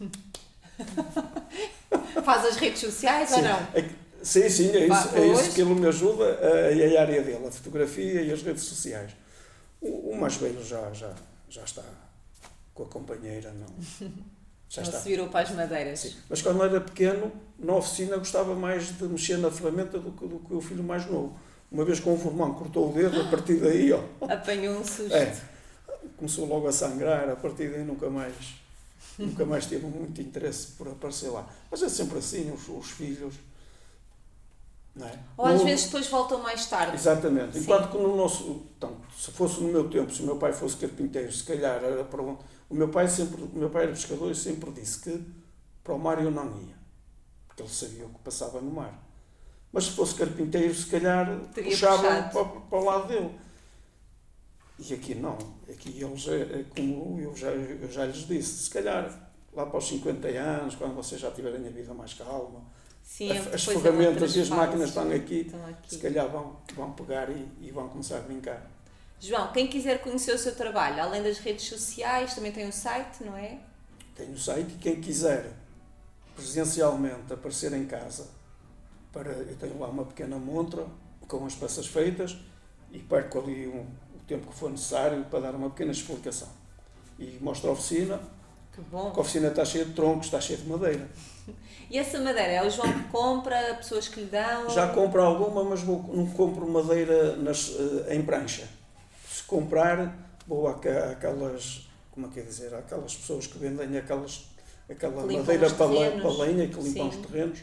Faz 2.28 2.44
as 2.44 2.56
redes 2.56 2.80
sociais 2.80 3.30
ou 3.30 3.38
Sim, 3.38 3.42
não? 3.42 3.58
é 3.72 3.88
sim, 4.22 4.48
sim, 4.50 4.70
é 4.76 4.86
isso, 4.86 5.16
é 5.16 5.26
isso 5.28 5.54
que 5.54 5.62
ele 5.62 5.72
me 5.74 5.86
ajuda, 5.86 6.24
é 6.42 6.78
é 6.78 6.98
a 6.98 7.00
área 7.00 7.22
dele, 7.22 7.46
a 7.46 7.50
fotografia 7.50 8.20
e 8.20 8.30
as 8.30 8.42
redes 8.42 8.64
sociais. 8.64 9.12
O, 9.80 10.10
o 10.10 10.20
mais 10.20 10.36
velho 10.36 10.62
já, 10.62 10.92
já, 10.92 11.10
já 11.48 11.64
está 11.64 11.82
com 12.74 12.82
a 12.82 12.86
companheira, 12.86 13.50
não. 13.52 14.08
Já 14.68 14.82
não 14.82 14.88
está. 14.90 15.00
se 15.00 15.08
virou 15.08 15.28
para 15.28 15.48
as 15.48 15.54
madeiras. 15.54 16.00
Sim. 16.00 16.14
Mas 16.28 16.42
quando 16.42 16.62
era 16.62 16.78
pequeno, 16.78 17.32
na 17.58 17.72
oficina 17.76 18.18
gostava 18.18 18.54
mais 18.54 18.88
de 18.98 19.04
mexer 19.04 19.38
na 19.38 19.50
ferramenta 19.50 19.98
do 19.98 20.12
que, 20.12 20.26
do 20.28 20.38
que 20.40 20.52
o 20.52 20.60
filho 20.60 20.84
mais 20.84 21.06
novo. 21.06 21.34
Uma 21.72 21.86
vez 21.86 21.98
com 21.98 22.12
o 22.12 22.18
formão 22.18 22.52
cortou 22.52 22.90
o 22.90 22.92
dedo, 22.92 23.18
a 23.18 23.24
partir 23.30 23.54
daí, 23.54 23.90
ó, 23.90 24.02
Apanhou 24.28 24.78
um 24.78 24.84
susto. 24.84 25.14
É. 25.14 25.34
começou 26.18 26.44
logo 26.44 26.68
a 26.68 26.72
sangrar, 26.72 27.30
a 27.30 27.36
partir 27.36 27.70
daí 27.70 27.82
nunca 27.82 28.10
mais, 28.10 28.34
nunca 29.18 29.44
mais 29.44 29.66
teve 29.66 29.86
muito 29.86 30.20
interesse 30.20 30.68
por 30.72 30.88
aparecer 30.88 31.28
lá. 31.30 31.48
Mas 31.70 31.82
é 31.82 31.88
sempre 31.88 32.18
assim, 32.18 32.50
os, 32.52 32.68
os 32.68 32.90
filhos. 32.90 33.34
Não 34.94 35.06
é? 35.06 35.18
Ou 35.36 35.46
às 35.46 35.58
No- 35.60 35.64
vezes 35.64 35.84
depois 35.86 36.06
voltam 36.08 36.42
mais 36.42 36.66
tarde. 36.66 36.96
Exatamente. 36.96 37.54
Sim. 37.54 37.60
Enquanto 37.62 37.90
que 37.90 37.98
no 37.98 38.16
nosso. 38.16 38.62
Então, 38.76 38.96
se 39.16 39.30
fosse 39.30 39.60
no 39.60 39.68
meu 39.68 39.88
tempo, 39.88 40.12
se 40.12 40.22
o 40.22 40.26
meu 40.26 40.36
pai 40.36 40.52
fosse 40.52 40.76
carpinteiro, 40.76 41.32
se 41.32 41.44
calhar 41.44 41.82
era 41.82 42.04
para 42.04 42.22
um, 42.22 42.36
o 42.68 42.74
meu 42.74 42.88
pai 42.88 43.08
sempre, 43.08 43.42
o 43.42 43.50
meu 43.54 43.70
pai 43.70 43.84
era 43.84 43.92
pescador 43.92 44.30
e 44.30 44.34
sempre 44.34 44.70
disse 44.72 44.98
que 45.00 45.24
para 45.84 45.94
o 45.94 45.98
mar 45.98 46.22
eu 46.22 46.30
não 46.30 46.46
ia, 46.46 46.74
porque 47.46 47.62
ele 47.62 47.68
sabia 47.70 48.06
o 48.06 48.08
que 48.10 48.18
passava 48.18 48.60
no 48.60 48.70
mar. 48.70 49.06
Mas 49.72 49.84
se 49.84 49.90
fosse 49.92 50.14
carpinteiro, 50.14 50.74
se 50.74 50.86
calhar 50.86 51.38
Teria 51.54 51.70
puxava 51.70 52.22
para, 52.30 52.44
para 52.44 52.78
o 52.78 52.84
lado 52.84 53.08
dele. 53.08 53.30
E 54.78 54.94
aqui 54.94 55.14
não. 55.14 55.36
Aqui 55.68 56.02
eles, 56.02 56.28
é, 56.28 56.60
é 56.60 56.64
como 56.74 57.20
eu 57.20 57.34
já, 57.36 57.48
eu 57.48 57.90
já 57.90 58.06
lhes 58.06 58.26
disse, 58.26 58.64
se 58.64 58.70
calhar 58.70 59.28
lá 59.52 59.66
para 59.66 59.78
os 59.78 59.88
50 59.88 60.28
anos, 60.28 60.74
quando 60.76 60.94
vocês 60.94 61.20
já 61.20 61.30
tiverem 61.30 61.66
a 61.66 61.70
vida 61.70 61.92
mais 61.92 62.14
calma, 62.14 62.62
Sim, 63.02 63.32
as, 63.32 63.68
há 63.68 63.72
ferramentas 63.72 64.36
e 64.36 64.40
as 64.40 64.48
máquinas 64.48 64.90
estão 64.90 65.10
aqui, 65.10 65.40
Estão 65.40 65.66
aqui. 65.66 65.94
se 65.94 65.98
calhar 65.98 66.28
vão, 66.28 66.56
vão 66.74 66.92
pegar 66.92 67.28
e, 67.30 67.48
e 67.60 67.70
vão 67.70 67.88
começar 67.88 68.18
a 68.18 68.20
brincar. 68.20 68.70
João, 69.20 69.50
quem 69.52 69.66
quiser 69.66 70.00
conhecer 70.00 70.32
o 70.32 70.38
seu 70.38 70.54
trabalho, 70.54 71.02
além 71.02 71.22
das 71.22 71.38
redes 71.38 71.64
sociais, 71.64 72.34
também 72.34 72.52
tem 72.52 72.68
um 72.68 72.72
site, 72.72 73.24
não 73.24 73.36
é? 73.36 73.58
Tenho 74.14 74.32
o 74.32 74.38
site 74.38 74.74
e 74.74 74.78
quem 74.78 75.00
quiser 75.00 75.52
presencialmente 76.36 77.32
aparecer 77.32 77.72
em 77.72 77.84
casa, 77.84 78.28
para, 79.12 79.32
eu 79.32 79.56
tenho 79.56 79.78
lá 79.80 79.88
uma 79.88 80.04
pequena 80.04 80.38
montra 80.38 80.86
com 81.26 81.44
as 81.44 81.54
peças 81.54 81.86
feitas 81.86 82.36
e 82.92 83.00
perco 83.00 83.40
ali 83.40 83.66
um, 83.66 83.86
tempo 84.28 84.46
que 84.46 84.54
for 84.54 84.70
necessário 84.70 85.24
para 85.24 85.40
dar 85.40 85.54
uma 85.54 85.70
pequena 85.70 85.90
explicação. 85.90 86.48
E 87.18 87.38
mostro 87.40 87.70
a 87.70 87.72
oficina, 87.72 88.20
Que 88.72 88.80
bom. 88.82 89.10
que 89.10 89.18
a 89.18 89.22
oficina 89.22 89.48
está 89.48 89.64
cheia 89.64 89.84
de 89.84 89.92
troncos, 89.92 90.26
está 90.26 90.40
cheia 90.40 90.58
de 90.58 90.68
madeira. 90.68 91.08
E 91.90 91.96
essa 91.96 92.18
madeira 92.18 92.52
é 92.52 92.66
o 92.66 92.68
João 92.68 92.92
que 92.92 93.04
compra, 93.04 93.56
pessoas 93.76 94.08
que 94.08 94.20
lhe 94.20 94.26
dão? 94.26 94.68
Já 94.68 94.88
compro 94.88 95.22
alguma, 95.22 95.64
mas 95.64 95.80
vou, 95.80 96.02
não 96.14 96.26
compro 96.26 96.68
madeira 96.68 97.34
nas, 97.36 97.70
eh, 98.06 98.14
em 98.14 98.22
prancha. 98.22 98.68
Se 99.26 99.42
comprar, 99.44 100.14
vou 100.46 100.68
àquelas, 100.68 101.88
como 102.10 102.26
é 102.26 102.28
que 102.28 102.40
é 102.40 102.42
dizer, 102.42 102.74
àquelas 102.74 103.16
pessoas 103.16 103.46
que 103.46 103.56
vendem 103.56 103.96
aquelas, 103.96 104.44
aquela 104.86 105.24
madeira 105.24 105.70
para, 105.70 105.86
lenha, 105.86 106.68
que 106.68 106.78
limpam 106.78 107.10
Sim. 107.10 107.20
os 107.20 107.26
terrenos. 107.26 107.60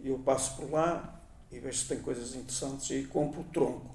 E 0.00 0.08
eu 0.08 0.18
passo 0.20 0.56
por 0.56 0.70
lá 0.70 1.20
e 1.52 1.58
vejo 1.58 1.76
se 1.76 1.88
tem 1.88 1.98
coisas 1.98 2.34
interessantes 2.34 2.88
e 2.90 3.02
compro 3.04 3.42
o 3.42 3.44
tronco, 3.44 3.94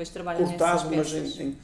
Depois 0.00 0.08
trabalham 0.10 0.42
cortado, 0.42 0.90
mas 0.94 1.12
em, 1.12 1.42
em- 1.42 1.58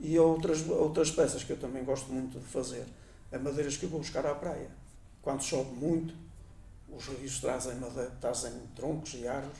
e 0.00 0.18
outras, 0.18 0.68
outras 0.68 1.10
peças 1.10 1.44
que 1.44 1.52
eu 1.52 1.58
também 1.58 1.84
gosto 1.84 2.12
muito 2.12 2.38
de 2.38 2.46
fazer. 2.46 2.84
É 3.32 3.38
madeiras 3.38 3.76
que 3.76 3.84
eu 3.84 3.90
vou 3.90 4.00
buscar 4.00 4.26
à 4.26 4.34
praia. 4.34 4.70
Quando 5.22 5.42
chove 5.42 5.72
muito, 5.74 6.14
os 6.88 7.06
rios 7.06 7.40
trazem, 7.40 7.76
madeira, 7.76 8.10
trazem 8.20 8.52
troncos 8.76 9.14
e 9.14 9.26
árvores 9.26 9.58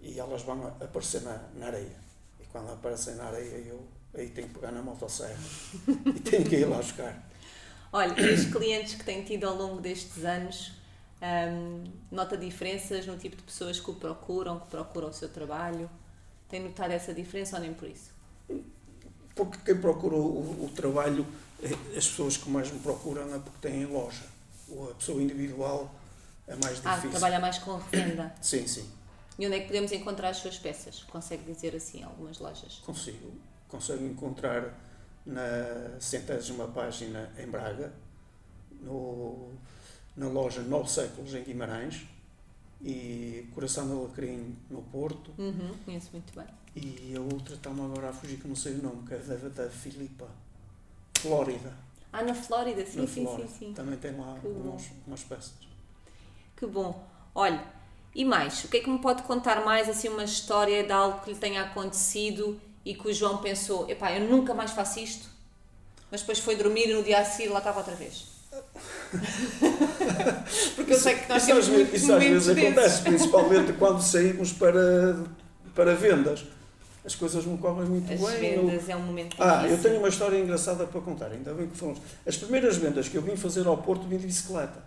e 0.00 0.18
elas 0.18 0.42
vão 0.42 0.66
aparecer 0.68 1.22
na, 1.22 1.38
na 1.54 1.66
areia. 1.66 1.96
E 2.40 2.44
quando 2.46 2.72
aparecem 2.72 3.14
na 3.16 3.24
areia 3.24 3.56
eu, 3.66 3.82
aí 4.14 4.28
tenho 4.30 4.48
que 4.48 4.54
pegar 4.54 4.72
na 4.72 4.82
motosserra 4.82 5.38
e 6.14 6.20
tenho 6.20 6.44
que 6.48 6.56
ir 6.56 6.66
lá 6.66 6.78
buscar. 6.78 7.24
Olha, 7.92 8.18
e 8.20 8.34
os 8.34 8.44
clientes 8.46 8.94
que 8.94 9.04
têm 9.04 9.24
tido 9.24 9.46
ao 9.46 9.54
longo 9.56 9.80
destes 9.80 10.24
anos, 10.24 10.72
hum, 11.22 11.84
nota 12.10 12.36
diferenças 12.36 13.06
no 13.06 13.16
tipo 13.16 13.36
de 13.36 13.42
pessoas 13.42 13.80
que 13.80 13.90
o 13.90 13.94
procuram, 13.94 14.60
que 14.60 14.66
procuram 14.68 15.08
o 15.08 15.12
seu 15.12 15.28
trabalho? 15.28 15.88
Tem 16.48 16.60
notado 16.60 16.92
essa 16.92 17.12
diferença 17.12 17.56
ou 17.56 17.62
nem 17.62 17.74
por 17.74 17.88
isso? 17.88 18.10
Porque 19.34 19.58
quem 19.64 19.80
procura 19.80 20.14
o, 20.14 20.64
o 20.64 20.70
trabalho, 20.74 21.26
eh, 21.62 21.68
as 21.96 22.06
pessoas 22.06 22.36
que 22.36 22.48
mais 22.48 22.70
me 22.70 22.78
procuram 22.78 23.34
é 23.34 23.38
porque 23.38 23.68
têm 23.68 23.84
loja. 23.86 24.24
Ou 24.68 24.90
a 24.90 24.94
pessoa 24.94 25.20
individual 25.22 25.92
é 26.46 26.54
mais 26.56 26.80
Ah, 26.84 26.90
difícil. 26.94 27.10
trabalha 27.10 27.38
mais 27.40 27.58
com 27.58 27.76
revenda. 27.76 28.34
Sim, 28.40 28.66
sim. 28.66 28.88
E 29.38 29.46
onde 29.46 29.56
é 29.56 29.60
que 29.60 29.66
podemos 29.66 29.92
encontrar 29.92 30.30
as 30.30 30.38
suas 30.38 30.56
peças? 30.58 31.02
Consegue 31.04 31.42
dizer 31.52 31.76
assim, 31.76 32.02
algumas 32.02 32.38
lojas? 32.38 32.76
Consigo. 32.86 33.32
Consigo 33.68 34.02
encontrar 34.04 34.72
na 35.26 36.00
centésima 36.00 36.68
página 36.68 37.30
em 37.38 37.46
Braga, 37.46 37.92
no, 38.80 39.50
na 40.16 40.28
loja 40.28 40.62
Nove 40.62 40.88
Séculos 40.90 41.34
em 41.34 41.42
Guimarães 41.42 42.06
e 42.82 43.48
Coração 43.54 43.86
de 43.86 43.92
Alecrim 43.94 44.56
no 44.70 44.82
Porto 44.82 45.32
Uhum, 45.38 45.74
conheço 45.84 46.10
muito 46.12 46.32
bem. 46.34 46.46
e 46.74 47.14
a 47.16 47.20
outra 47.20 47.54
está-me 47.54 47.80
agora 47.80 48.10
a 48.10 48.12
fugir 48.12 48.38
que 48.38 48.46
não 48.48 48.56
sei 48.56 48.74
o 48.74 48.82
nome, 48.82 49.06
que 49.06 49.14
é 49.14 49.18
da, 49.18 49.48
da 49.64 49.70
Filipa, 49.70 50.28
Flórida. 51.18 51.72
Ah, 52.12 52.22
na 52.22 52.34
Flórida, 52.34 52.84
sim, 52.86 53.00
na 53.00 53.06
sim, 53.06 53.22
Flórida. 53.24 53.48
sim, 53.48 53.54
sim. 53.58 53.72
Também 53.74 53.98
tem 53.98 54.16
lá 54.16 54.38
Que 54.40 54.48
bom. 54.48 54.70
umas, 54.70 54.82
umas 55.06 55.24
peças. 55.24 55.54
Que 56.56 56.66
bom. 56.66 57.06
Olha, 57.34 57.62
e 58.14 58.24
mais? 58.24 58.64
O 58.64 58.68
que 58.68 58.78
é 58.78 58.80
que 58.80 58.88
me 58.90 58.98
pode 58.98 59.22
contar 59.24 59.64
mais, 59.64 59.88
assim, 59.88 60.08
uma 60.08 60.24
história 60.24 60.82
de 60.84 60.92
algo 60.92 61.20
que 61.20 61.32
lhe 61.32 61.38
tenha 61.38 61.62
acontecido 61.62 62.58
e 62.84 62.94
que 62.94 63.08
o 63.08 63.12
João 63.12 63.38
pensou, 63.38 63.88
epá, 63.90 64.12
eu 64.12 64.28
nunca 64.30 64.54
mais 64.54 64.70
faço 64.70 65.00
isto, 65.00 65.28
mas 66.10 66.20
depois 66.20 66.38
foi 66.38 66.56
dormir 66.56 66.88
e 66.88 66.94
no 66.94 67.02
dia 67.02 67.18
a 67.18 67.24
seguir 67.24 67.48
lá 67.50 67.58
estava 67.58 67.78
outra 67.78 67.94
vez? 67.94 68.28
Porque 70.76 70.92
eu 70.92 70.98
sei 70.98 71.14
que 71.16 71.28
nós 71.28 71.42
isso 71.42 71.46
temos 71.46 71.64
às, 71.68 71.74
vezes, 71.74 72.02
isso 72.02 72.12
às 72.12 72.22
vezes 72.22 72.46
desses. 72.46 72.64
acontece, 72.64 73.02
principalmente 73.02 73.72
quando 73.74 74.00
saímos 74.02 74.52
para, 74.52 75.16
para 75.74 75.94
vendas. 75.94 76.44
As 77.04 77.14
coisas 77.14 77.46
não 77.46 77.56
correm 77.56 77.86
muito 77.88 78.12
As 78.12 78.18
bem. 78.20 78.54
eu- 78.54 78.66
vendas 78.66 78.88
é 78.88 78.96
um 78.96 79.02
momento 79.02 79.36
Ah, 79.38 79.58
eu 79.62 79.68
difícil. 79.68 79.82
tenho 79.90 79.98
uma 80.00 80.08
história 80.08 80.38
engraçada 80.38 80.84
para 80.86 81.00
contar, 81.00 81.26
ainda 81.30 81.54
bem 81.54 81.68
que 81.68 81.76
falamos. 81.76 82.00
As 82.26 82.36
primeiras 82.36 82.76
vendas 82.78 83.08
que 83.08 83.16
eu 83.16 83.22
vim 83.22 83.36
fazer 83.36 83.64
ao 83.66 83.76
Porto 83.78 84.02
vim 84.08 84.16
de 84.18 84.26
bicicleta, 84.26 84.82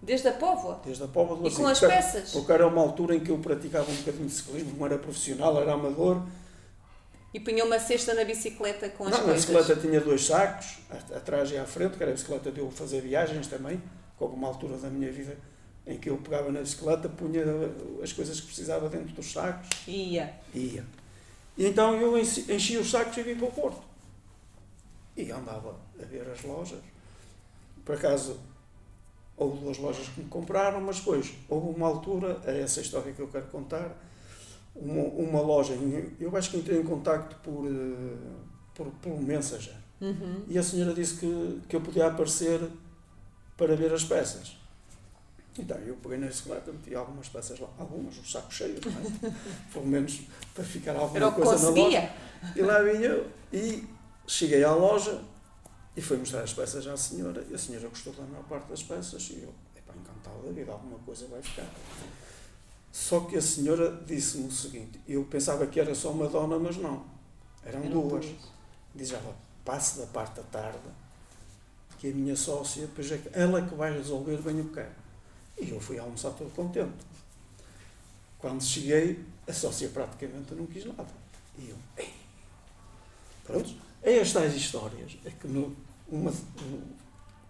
Desde 0.00 0.28
a 0.28 0.32
Póvoa? 0.32 0.80
desde 0.84 1.02
a 1.04 1.08
Póvoa 1.08 1.36
do 1.38 1.48
E 1.48 1.50
com 1.50 1.66
Arzinho, 1.66 1.68
as 1.68 1.78
porque- 1.80 1.94
peças? 1.94 2.30
Porque 2.32 2.52
era 2.52 2.66
uma 2.66 2.80
altura 2.80 3.16
em 3.16 3.20
que 3.20 3.30
eu 3.30 3.38
praticava 3.38 3.90
um 3.90 3.94
bocadinho 3.94 4.26
de 4.26 4.32
ciclismo, 4.32 4.74
não 4.78 4.86
era 4.86 4.98
profissional, 4.98 5.60
era 5.60 5.72
amador. 5.72 6.22
E 7.34 7.40
punha 7.40 7.64
uma 7.64 7.78
cesta 7.78 8.12
na 8.14 8.24
bicicleta 8.24 8.88
com 8.90 9.04
as 9.04 9.10
não, 9.10 9.18
a 9.18 9.22
coisas? 9.22 9.44
bicicleta 9.46 9.80
tinha 9.80 10.00
dois 10.00 10.24
sacos, 10.26 10.78
a- 10.90 11.16
atrás 11.16 11.50
e 11.50 11.56
à 11.56 11.64
frente, 11.64 11.96
que 11.96 12.02
era 12.02 12.12
a 12.12 12.14
bicicleta 12.14 12.50
de 12.52 12.60
eu 12.60 12.70
fazer 12.70 13.00
viagens 13.00 13.46
também, 13.46 13.82
com 14.18 14.24
alguma 14.26 14.48
altura 14.48 14.76
da 14.76 14.88
minha 14.90 15.10
vida 15.10 15.36
em 15.86 15.98
que 15.98 16.10
eu 16.10 16.16
pegava 16.18 16.52
na 16.52 16.60
bicicleta, 16.60 17.08
punha 17.08 17.42
as 18.02 18.12
coisas 18.12 18.38
que 18.40 18.46
precisava 18.46 18.88
dentro 18.88 19.12
dos 19.14 19.32
sacos 19.32 19.68
Ia. 19.88 20.32
ia. 20.54 20.84
E 21.56 21.66
então 21.66 21.96
eu 22.00 22.16
enchi 22.18 22.76
os 22.78 22.90
sacos 22.90 23.16
e 23.16 23.22
vim 23.22 23.34
para 23.34 23.48
o 23.48 23.52
Porto. 23.52 23.82
E 25.16 25.30
andava 25.30 25.76
a 26.00 26.04
ver 26.04 26.26
as 26.30 26.42
lojas. 26.42 26.78
Por 27.84 27.94
acaso, 27.96 28.38
houve 29.36 29.58
duas 29.58 29.76
lojas 29.78 30.06
que 30.08 30.20
me 30.20 30.28
compraram, 30.28 30.80
mas 30.80 30.98
depois 30.98 31.32
houve 31.48 31.76
uma 31.76 31.86
altura, 31.88 32.40
é 32.46 32.60
essa 32.60 32.80
história 32.80 33.12
que 33.12 33.20
eu 33.20 33.28
quero 33.28 33.46
contar, 33.46 33.90
uma, 34.74 35.02
uma 35.02 35.40
loja, 35.40 35.74
eu 36.18 36.36
acho 36.36 36.50
que 36.50 36.56
entrei 36.56 36.80
em 36.80 36.84
contacto 36.84 37.36
por, 37.42 37.66
eh, 37.66 38.16
por, 38.74 38.86
pelo 39.02 39.20
Messenger. 39.20 39.74
Uhum. 40.00 40.44
E 40.48 40.58
a 40.58 40.62
senhora 40.62 40.92
disse 40.92 41.16
que, 41.16 41.60
que 41.68 41.76
eu 41.76 41.80
podia 41.80 42.06
aparecer 42.06 42.60
para 43.56 43.76
ver 43.76 43.92
as 43.92 44.04
peças. 44.04 44.56
Então 45.58 45.76
eu 45.78 45.94
peguei 45.96 46.18
na 46.18 46.26
bicicleta, 46.26 46.72
meti 46.72 46.94
algumas 46.94 47.28
peças 47.28 47.60
lá, 47.60 47.68
algumas, 47.78 48.16
o 48.16 48.24
saco 48.24 48.52
cheio, 48.52 48.80
não 48.84 49.28
é? 49.28 49.32
pelo 49.72 49.86
menos 49.86 50.22
para 50.54 50.64
ficar 50.64 50.96
alguma 50.96 51.30
que 51.30 51.40
coisa 51.42 51.62
na 51.62 51.68
loja. 51.68 51.74
conseguia. 51.74 52.12
E 52.56 52.62
lá 52.62 52.82
vinha 52.82 53.08
eu 53.08 53.30
e 53.52 53.86
cheguei 54.26 54.64
à 54.64 54.74
loja 54.74 55.22
e 55.94 56.00
fui 56.00 56.16
mostrar 56.16 56.40
as 56.40 56.54
peças 56.54 56.86
à 56.86 56.96
senhora 56.96 57.44
e 57.50 57.54
a 57.54 57.58
senhora 57.58 57.86
gostou 57.88 58.14
da 58.14 58.22
maior 58.22 58.44
parte 58.44 58.68
das 58.68 58.82
peças 58.82 59.28
e 59.30 59.42
eu, 59.42 59.52
epá, 59.76 59.92
encantado 59.94 60.42
da 60.46 60.52
vida, 60.52 60.72
alguma 60.72 60.98
coisa 61.00 61.26
vai 61.26 61.42
ficar. 61.42 61.66
Só 62.92 63.20
que 63.20 63.36
a 63.36 63.42
senhora 63.42 63.90
disse-me 64.06 64.48
o 64.48 64.52
seguinte, 64.52 65.00
eu 65.08 65.24
pensava 65.24 65.66
que 65.66 65.80
era 65.80 65.94
só 65.94 66.10
uma 66.10 66.28
dona, 66.28 66.58
mas 66.58 66.76
não, 66.76 67.02
eram, 67.64 67.80
Eram 67.80 68.08
duas. 68.08 68.26
Diz 68.94 69.12
ela, 69.12 69.34
passe 69.64 69.98
da 69.98 70.06
parte 70.06 70.36
da 70.36 70.42
tarde 70.42 70.78
que 71.98 72.10
a 72.10 72.14
minha 72.14 72.34
sócia, 72.36 72.82
depois 72.82 73.12
é 73.12 73.16
que 73.16 73.30
ela 73.32 73.62
que 73.62 73.74
vai 73.76 73.92
resolver 73.92 74.36
bem 74.42 74.60
o 74.60 74.64
que 74.64 74.74
quer. 74.74 74.92
E 75.58 75.70
eu 75.70 75.80
fui 75.80 75.98
almoçar 75.98 76.32
todo 76.32 76.52
contente. 76.52 76.92
Quando 78.38 78.60
cheguei, 78.60 79.24
a 79.46 79.52
sócia 79.52 79.88
praticamente 79.88 80.52
não 80.54 80.66
quis 80.66 80.84
nada. 80.84 81.06
E 81.56 81.70
eu, 81.70 81.76
ei, 81.96 82.12
pronto. 83.44 83.72
É 84.02 84.16
estas 84.16 84.52
histórias, 84.54 85.16
é 85.24 85.30
que, 85.30 85.46
no, 85.46 85.76
uma, 86.08 86.32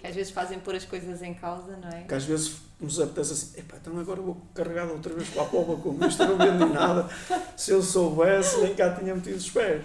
Que 0.02 0.08
às 0.08 0.14
vezes 0.16 0.32
fazem 0.32 0.58
pôr 0.58 0.74
as 0.74 0.84
coisas 0.84 1.22
em 1.22 1.32
causa, 1.32 1.76
não 1.76 1.88
é? 1.88 2.02
que 2.02 2.12
às 2.12 2.24
vezes 2.24 2.56
nos 2.80 2.98
apetece 2.98 3.32
assim, 3.32 3.60
epá, 3.60 3.76
então 3.80 3.96
agora 3.96 4.20
vou 4.20 4.36
carregar 4.52 4.88
outra 4.88 5.14
vez 5.14 5.28
para 5.28 5.42
a 5.42 5.46
pova 5.46 5.76
com 5.76 6.04
isto, 6.04 6.24
não 6.24 6.36
vendo 6.36 6.66
nada. 6.74 7.08
Se 7.56 7.70
eu 7.70 7.80
soubesse, 7.80 8.60
nem 8.60 8.74
cá 8.74 8.92
tinha 8.96 9.14
metido 9.14 9.36
os 9.36 9.48
pés. 9.48 9.84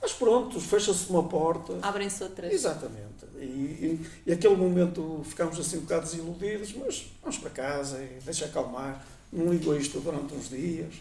Mas 0.00 0.12
pronto, 0.14 0.58
fecha-se 0.58 1.10
uma 1.10 1.28
porta. 1.28 1.78
Abrem-se 1.82 2.22
outras. 2.22 2.50
Exatamente. 2.50 3.26
E, 3.36 3.44
e, 3.44 4.06
e 4.26 4.32
aquele 4.32 4.56
momento 4.56 5.20
ficámos 5.24 5.60
assim 5.60 5.76
um 5.76 5.80
bocado 5.82 6.06
desiludidos, 6.06 6.72
mas 6.74 7.06
vamos 7.20 7.36
para 7.36 7.50
casa 7.50 8.02
e 8.02 8.18
deixa 8.24 8.46
acalmar. 8.46 9.04
Não 9.30 9.52
ligo 9.52 9.72
a 9.72 9.76
isto 9.76 10.00
durante 10.00 10.32
uns 10.34 10.48
dias. 10.48 10.94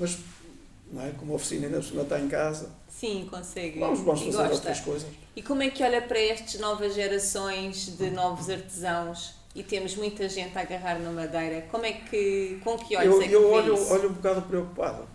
Mas, 0.00 0.18
não 0.92 1.02
é? 1.02 1.10
Como 1.12 1.32
a 1.32 1.36
oficina 1.36 1.66
ainda 1.66 1.80
por 1.80 2.00
está 2.02 2.20
em 2.20 2.28
casa, 2.28 2.70
Sim, 2.88 3.26
consegue. 3.30 3.80
vamos, 3.80 4.00
vamos 4.00 4.20
fazer 4.20 4.36
gosta. 4.36 4.54
outras 4.54 4.80
coisas. 4.80 5.08
E 5.34 5.42
como 5.42 5.62
é 5.62 5.70
que 5.70 5.82
olha 5.82 6.02
para 6.02 6.18
estas 6.20 6.60
novas 6.60 6.94
gerações 6.94 7.96
de 7.96 8.10
novos 8.10 8.50
artesãos 8.50 9.34
e 9.54 9.62
temos 9.62 9.96
muita 9.96 10.28
gente 10.28 10.56
a 10.58 10.60
agarrar 10.60 10.98
na 10.98 11.10
madeira? 11.10 11.62
Como 11.70 11.84
é 11.86 11.92
que, 11.92 12.60
com 12.62 12.76
que 12.76 12.94
olhos 12.96 13.14
Eu, 13.14 13.22
é 13.22 13.28
que 13.28 13.32
eu 13.34 13.50
olho, 13.50 13.74
isso? 13.74 13.92
olho 13.92 14.10
um 14.10 14.12
bocado 14.12 14.42
preocupado, 14.42 15.08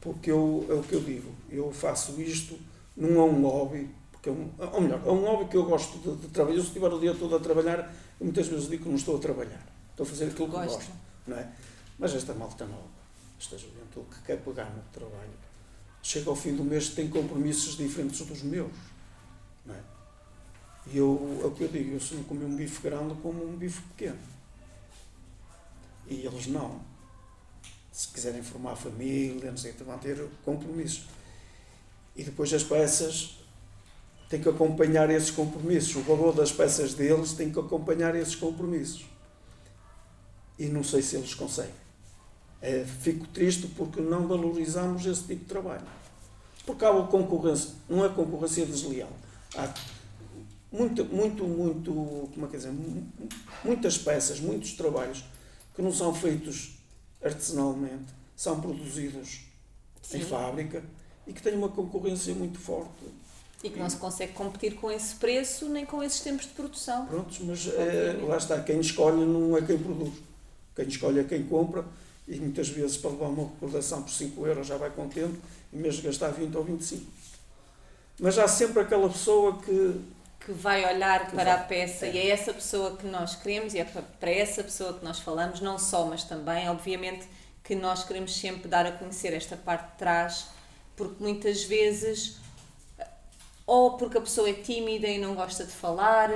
porque 0.00 0.30
eu, 0.30 0.66
é 0.70 0.72
o 0.72 0.82
que 0.82 0.94
eu 0.94 1.00
digo, 1.02 1.30
eu 1.50 1.70
faço 1.70 2.18
isto, 2.20 2.58
não 2.96 3.20
é 3.20 3.24
um 3.24 3.42
hobby, 3.42 3.90
porque 4.10 4.30
é 4.30 4.32
um, 4.32 4.50
ou 4.72 4.80
melhor, 4.80 5.02
é 5.04 5.10
um 5.10 5.20
hobby 5.24 5.50
que 5.50 5.56
eu 5.56 5.64
gosto 5.64 5.98
de, 5.98 6.16
de 6.22 6.28
trabalhar. 6.28 6.56
Eu, 6.56 6.62
se 6.62 6.68
estiver 6.68 6.88
o 6.92 6.98
dia 6.98 7.14
todo 7.14 7.36
a 7.36 7.40
trabalhar, 7.40 7.94
muitas 8.20 8.46
vezes 8.48 8.68
digo 8.68 8.84
que 8.84 8.88
não 8.88 8.96
estou 8.96 9.16
a 9.16 9.20
trabalhar, 9.20 9.66
estou 9.90 10.04
a 10.04 10.08
fazer 10.08 10.24
aquilo 10.26 10.46
que 10.48 10.52
Gosta. 10.54 10.76
gosto. 10.76 10.90
Não 11.26 11.36
é? 11.36 11.46
Mas 11.98 12.14
esta 12.14 12.32
malta 12.32 12.64
nova, 12.64 12.88
esta 13.40 13.56
juventude 13.56 14.06
que 14.14 14.22
quer 14.26 14.36
pegar 14.36 14.66
no 14.66 14.82
trabalho, 14.92 15.32
chega 16.02 16.28
ao 16.28 16.36
fim 16.36 16.54
do 16.54 16.62
mês 16.62 16.90
tem 16.90 17.08
compromissos 17.08 17.76
diferentes 17.76 18.20
dos 18.26 18.42
meus. 18.42 18.70
Não 19.64 19.74
é? 19.74 19.80
E 20.92 20.98
eu, 20.98 21.40
é 21.42 21.46
o 21.46 21.50
que 21.50 21.64
eu 21.64 21.68
digo, 21.68 21.94
eu 21.94 22.00
se 22.00 22.14
não 22.14 22.22
comer 22.24 22.44
um 22.44 22.54
bife 22.54 22.82
grande, 22.82 23.14
como 23.22 23.42
um 23.42 23.56
bife 23.56 23.80
pequeno. 23.82 24.18
E 26.06 26.26
eles 26.26 26.46
não. 26.48 26.82
Se 27.90 28.08
quiserem 28.08 28.42
formar 28.42 28.76
família, 28.76 29.50
não 29.50 29.56
sei, 29.56 29.72
vão 29.72 29.98
ter 29.98 30.22
compromissos. 30.44 31.06
E 32.14 32.22
depois 32.22 32.52
as 32.52 32.62
peças 32.62 33.38
têm 34.28 34.42
que 34.42 34.48
acompanhar 34.48 35.08
esses 35.08 35.30
compromissos. 35.30 35.96
O 35.96 36.02
valor 36.02 36.34
das 36.34 36.52
peças 36.52 36.92
deles 36.92 37.32
tem 37.32 37.50
que 37.50 37.58
acompanhar 37.58 38.14
esses 38.14 38.34
compromissos. 38.34 39.06
E 40.58 40.66
não 40.66 40.84
sei 40.84 41.00
se 41.00 41.16
eles 41.16 41.34
conseguem. 41.34 41.89
É, 42.62 42.84
fico 42.84 43.26
triste 43.28 43.66
porque 43.68 44.00
não 44.00 44.26
valorizamos 44.26 45.06
esse 45.06 45.22
tipo 45.22 45.40
de 45.44 45.46
trabalho. 45.46 45.86
Porque 46.66 46.84
há 46.84 46.90
uma 46.90 47.06
concorrência, 47.06 47.70
não 47.88 48.04
é 48.04 48.08
concorrência 48.08 48.66
desleal. 48.66 49.08
Há 49.56 49.72
muito, 50.70 51.04
muito, 51.06 51.44
muito, 51.44 51.90
como 52.34 52.46
é 52.46 52.48
que 52.48 52.56
dizer, 52.56 52.70
mu- 52.70 53.06
muitas 53.64 53.96
peças, 53.98 54.38
muitos 54.40 54.72
trabalhos 54.74 55.24
que 55.74 55.82
não 55.82 55.92
são 55.92 56.14
feitos 56.14 56.72
artesanalmente, 57.24 58.12
são 58.36 58.60
produzidos 58.60 59.40
em 60.12 60.18
Sim. 60.20 60.24
fábrica 60.24 60.82
e 61.26 61.32
que 61.32 61.42
têm 61.42 61.54
uma 61.56 61.68
concorrência 61.70 62.34
muito 62.34 62.58
forte. 62.58 63.04
E 63.64 63.68
que 63.70 63.78
não 63.78 63.90
se 63.90 63.96
consegue 63.96 64.32
competir 64.32 64.74
com 64.76 64.90
esse 64.90 65.14
preço 65.16 65.68
nem 65.68 65.84
com 65.84 66.02
esses 66.02 66.20
tempos 66.20 66.46
de 66.46 66.52
produção. 66.52 67.06
Prontos, 67.06 67.38
mas 67.40 67.66
é, 67.68 68.18
lá 68.26 68.36
está, 68.36 68.60
quem 68.62 68.80
escolhe 68.80 69.24
não 69.24 69.56
é 69.56 69.62
quem 69.62 69.78
produz. 69.78 70.14
Quem 70.74 70.86
escolhe 70.88 71.20
é 71.20 71.24
quem 71.24 71.42
compra 71.44 71.84
e 72.30 72.36
muitas 72.40 72.68
vezes 72.68 72.96
para 72.96 73.10
levar 73.10 73.26
uma 73.26 73.42
recordação 73.48 74.02
por 74.02 74.10
5 74.12 74.46
euros 74.46 74.66
já 74.66 74.76
vai 74.76 74.90
contente, 74.90 75.38
vez 75.72 75.96
de 75.96 76.02
gastar 76.02 76.28
20 76.30 76.56
ou 76.56 76.64
25. 76.64 77.04
Mas 78.18 78.38
há 78.38 78.46
sempre 78.46 78.80
aquela 78.82 79.08
pessoa 79.08 79.58
que 79.60 80.00
que 80.46 80.52
vai 80.52 80.82
olhar 80.94 81.26
Que 81.26 81.32
para 81.36 81.44
vai. 81.44 81.52
a 81.54 81.58
peça 81.58 82.06
É. 82.06 82.12
e 82.14 82.18
é 82.18 82.28
essa 82.30 82.54
pessoa 82.54 82.96
que 82.96 83.06
nós 83.06 83.36
queremos 83.36 83.74
e 83.74 83.78
é 83.78 83.84
pa- 83.84 84.00
para 84.18 84.30
essa 84.30 84.64
pessoa 84.64 84.94
que 84.94 85.04
nós 85.04 85.18
falamos, 85.20 85.60
não 85.60 85.78
só, 85.78 86.06
mas 86.06 86.24
também, 86.24 86.66
obviamente, 86.70 87.26
que 87.62 87.74
nós 87.74 88.04
queremos 88.04 88.34
sempre 88.34 88.66
dar 88.66 88.86
a 88.86 88.92
conhecer 88.92 89.34
esta 89.34 89.54
parte 89.54 89.90
de 89.92 89.98
trás, 89.98 90.46
porque 90.96 91.22
muitas 91.22 91.64
vezes 91.64 92.36
ou 93.70 93.92
porque 93.96 94.18
a 94.18 94.20
pessoa 94.20 94.50
é 94.50 94.52
tímida 94.52 95.06
e 95.06 95.16
não 95.16 95.32
gosta 95.32 95.64
de 95.64 95.70
falar, 95.70 96.28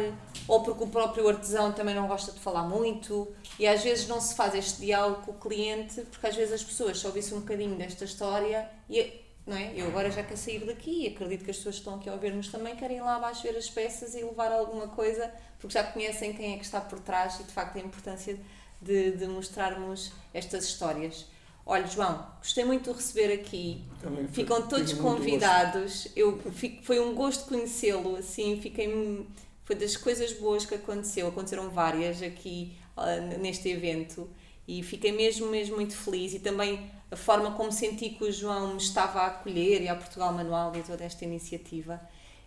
ou 0.47 0.63
porque 0.63 0.85
o 0.85 0.87
próprio 0.87 1.29
artesão 1.29 1.73
também 1.73 1.93
não 1.93 2.07
gosta 2.07 2.31
de 2.31 2.39
falar 2.39 2.63
muito, 2.63 3.27
e 3.59 3.67
às 3.67 3.83
vezes 3.83 4.07
não 4.07 4.21
se 4.21 4.37
faz 4.37 4.55
este 4.55 4.83
diálogo 4.83 5.23
com 5.23 5.33
o 5.33 5.35
cliente, 5.35 6.03
porque 6.03 6.25
às 6.29 6.37
vezes 6.37 6.55
as 6.55 6.63
pessoas 6.63 6.97
só 6.97 7.09
ouvissem 7.09 7.37
um 7.37 7.41
bocadinho 7.41 7.75
desta 7.75 8.05
história 8.05 8.71
e 8.89 9.21
não 9.45 9.57
é? 9.57 9.73
Eu 9.75 9.89
agora 9.89 10.13
já 10.13 10.23
quero 10.23 10.39
sair 10.39 10.65
daqui 10.65 11.07
e 11.07 11.09
acredito 11.09 11.45
que 11.45 11.51
as 11.51 11.57
pessoas 11.57 11.75
que 11.75 11.81
estão 11.81 11.97
aqui 11.97 12.09
a 12.09 12.13
ouvir-nos 12.13 12.47
também 12.47 12.77
querem 12.77 12.99
ir 12.99 13.03
lá 13.03 13.17
abaixo 13.17 13.43
ver 13.43 13.57
as 13.57 13.69
peças 13.69 14.15
e 14.15 14.23
levar 14.23 14.53
alguma 14.53 14.87
coisa, 14.87 15.29
porque 15.59 15.75
já 15.75 15.83
conhecem 15.83 16.35
quem 16.35 16.55
é 16.55 16.57
que 16.57 16.65
está 16.65 16.81
por 16.81 17.01
trás 17.01 17.41
e 17.41 17.43
de 17.43 17.53
facto 17.53 17.77
a 17.79 17.81
importância 17.81 18.39
de, 18.81 19.11
de 19.11 19.27
mostrarmos 19.27 20.13
estas 20.33 20.67
histórias. 20.67 21.27
Olha, 21.67 21.87
João, 21.87 22.27
gostei 22.39 22.65
muito 22.65 22.91
de 22.91 22.97
receber 22.97 23.33
aqui. 23.33 23.83
Também 24.01 24.25
foi- 24.27 24.35
Ficam 24.35 24.69
todos 24.69 24.91
tive 24.91 25.01
muito 25.01 25.17
convidados. 25.17 26.09
Eu 26.15 26.39
fico, 26.53 26.83
foi 26.85 27.01
um 27.01 27.15
gosto 27.15 27.47
conhecê-lo, 27.49 28.17
assim, 28.17 28.61
fiquei 28.61 29.27
foi 29.65 29.75
das 29.77 29.97
coisas 29.97 30.33
boas 30.35 30.67
que 30.67 30.75
aconteceu. 30.75 31.27
Aconteceram 31.27 31.71
várias 31.71 32.23
aqui 32.23 32.77
ah, 32.97 33.17
neste 33.41 33.69
evento 33.71 34.29
e 34.69 34.83
fiquei 34.83 35.11
mesmo 35.11 35.47
mesmo 35.49 35.77
muito 35.77 35.97
feliz 35.97 36.35
e 36.35 36.39
também 36.39 36.91
a 37.11 37.17
forma 37.17 37.53
como 37.53 37.73
senti 37.73 38.11
que 38.11 38.25
o 38.25 38.33
João 38.33 38.73
me 38.75 38.77
estava 38.77 39.21
a 39.21 39.27
acolher 39.29 39.81
e 39.83 39.89
a 39.89 39.95
Portugal 39.97 40.33
Manual 40.35 40.77
e 40.77 40.83
toda 40.83 41.03
esta 41.03 41.25
iniciativa. 41.25 41.99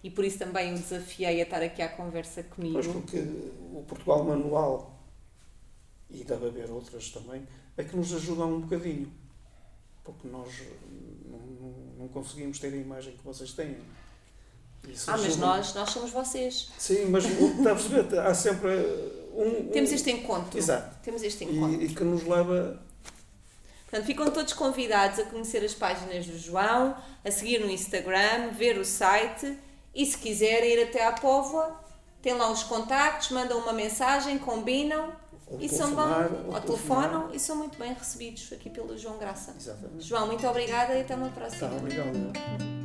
E 0.04 0.12
por 0.12 0.24
isso 0.24 0.38
também 0.38 0.74
o 0.74 0.78
desafiei 0.78 1.40
a 1.40 1.44
estar 1.44 1.62
aqui 1.64 1.82
à 1.82 1.90
conversa 1.90 2.44
comigo. 2.44 2.74
Pois 2.76 2.88
porque 2.88 3.18
o 3.74 3.84
Portugal 3.88 4.24
Manual, 4.24 4.96
e 6.10 6.24
deve 6.24 6.48
haver 6.48 6.70
outras 6.70 7.10
também, 7.10 7.48
é 7.78 7.84
que 7.84 7.96
nos 7.96 8.14
ajudam 8.14 8.56
um 8.56 8.62
bocadinho. 8.62 9.12
Porque 10.04 10.28
nós 10.28 10.48
não, 11.30 11.38
não, 11.40 11.74
não 12.00 12.08
conseguimos 12.08 12.60
ter 12.60 12.74
a 12.74 12.78
imagem 12.78 13.14
que 13.16 13.24
vocês 13.24 13.54
têm. 13.54 13.78
Isso 14.88 15.10
Ah, 15.12 15.18
mas 15.18 15.26
ajuda- 15.28 15.46
nós, 15.46 15.74
nós 15.74 15.90
somos 15.90 16.12
vocês. 16.12 16.70
Sim, 16.78 17.06
mas 17.10 17.26
está 17.26 17.72
a 17.72 17.76
perceber? 17.76 18.20
Há 18.20 18.34
sempre 18.34 18.70
um. 19.34 19.68
um- 19.68 19.70
Temos 19.70 19.92
este 19.92 20.10
encontro. 20.12 20.58
Exato. 20.58 20.98
Temos 21.04 21.22
este 21.24 21.44
encontro. 21.44 21.82
E, 21.82 21.86
e 21.86 21.94
que 21.94 22.04
nos 22.04 22.24
leva. 22.24 22.82
Portanto, 23.90 24.06
ficam 24.06 24.30
todos 24.32 24.54
convidados 24.54 25.20
a 25.20 25.24
conhecer 25.26 25.64
as 25.64 25.74
páginas 25.74 26.26
do 26.26 26.38
João, 26.38 26.96
a 27.24 27.32
seguir 27.32 27.60
no 27.60 27.70
Instagram, 27.70 28.52
ver 28.52 28.78
o 28.78 28.86
site 28.86 29.58
e 29.96 30.06
se 30.06 30.18
quiserem 30.18 30.72
ir 30.74 30.84
até 30.84 31.06
à 31.06 31.14
Póvoa, 31.14 31.82
tem 32.22 32.34
lá 32.34 32.52
os 32.52 32.64
contactos, 32.64 33.30
mandam 33.32 33.60
uma 33.60 33.72
mensagem, 33.74 34.38
combinam 34.40 35.14
Ou 35.50 35.62
e 35.62 35.70
são 35.70 35.96
bom, 35.96 36.04
ou 36.54 36.60
telefonam 36.62 37.30
e 37.34 37.40
são 37.40 37.56
muito 37.56 37.78
bem 37.80 37.94
recebidos 37.94 38.52
aqui 38.52 38.70
pelo 38.70 38.98
João 38.98 39.18
Graça. 39.18 39.54
Exatamente. 39.58 40.04
João, 40.06 40.28
muito 40.28 40.46
obrigada 40.46 40.94
e 40.94 41.02
até 41.02 41.16
uma 41.16 41.30
Tá, 41.30 41.36
próxima. 41.36 41.76
obrigado. 41.78 42.77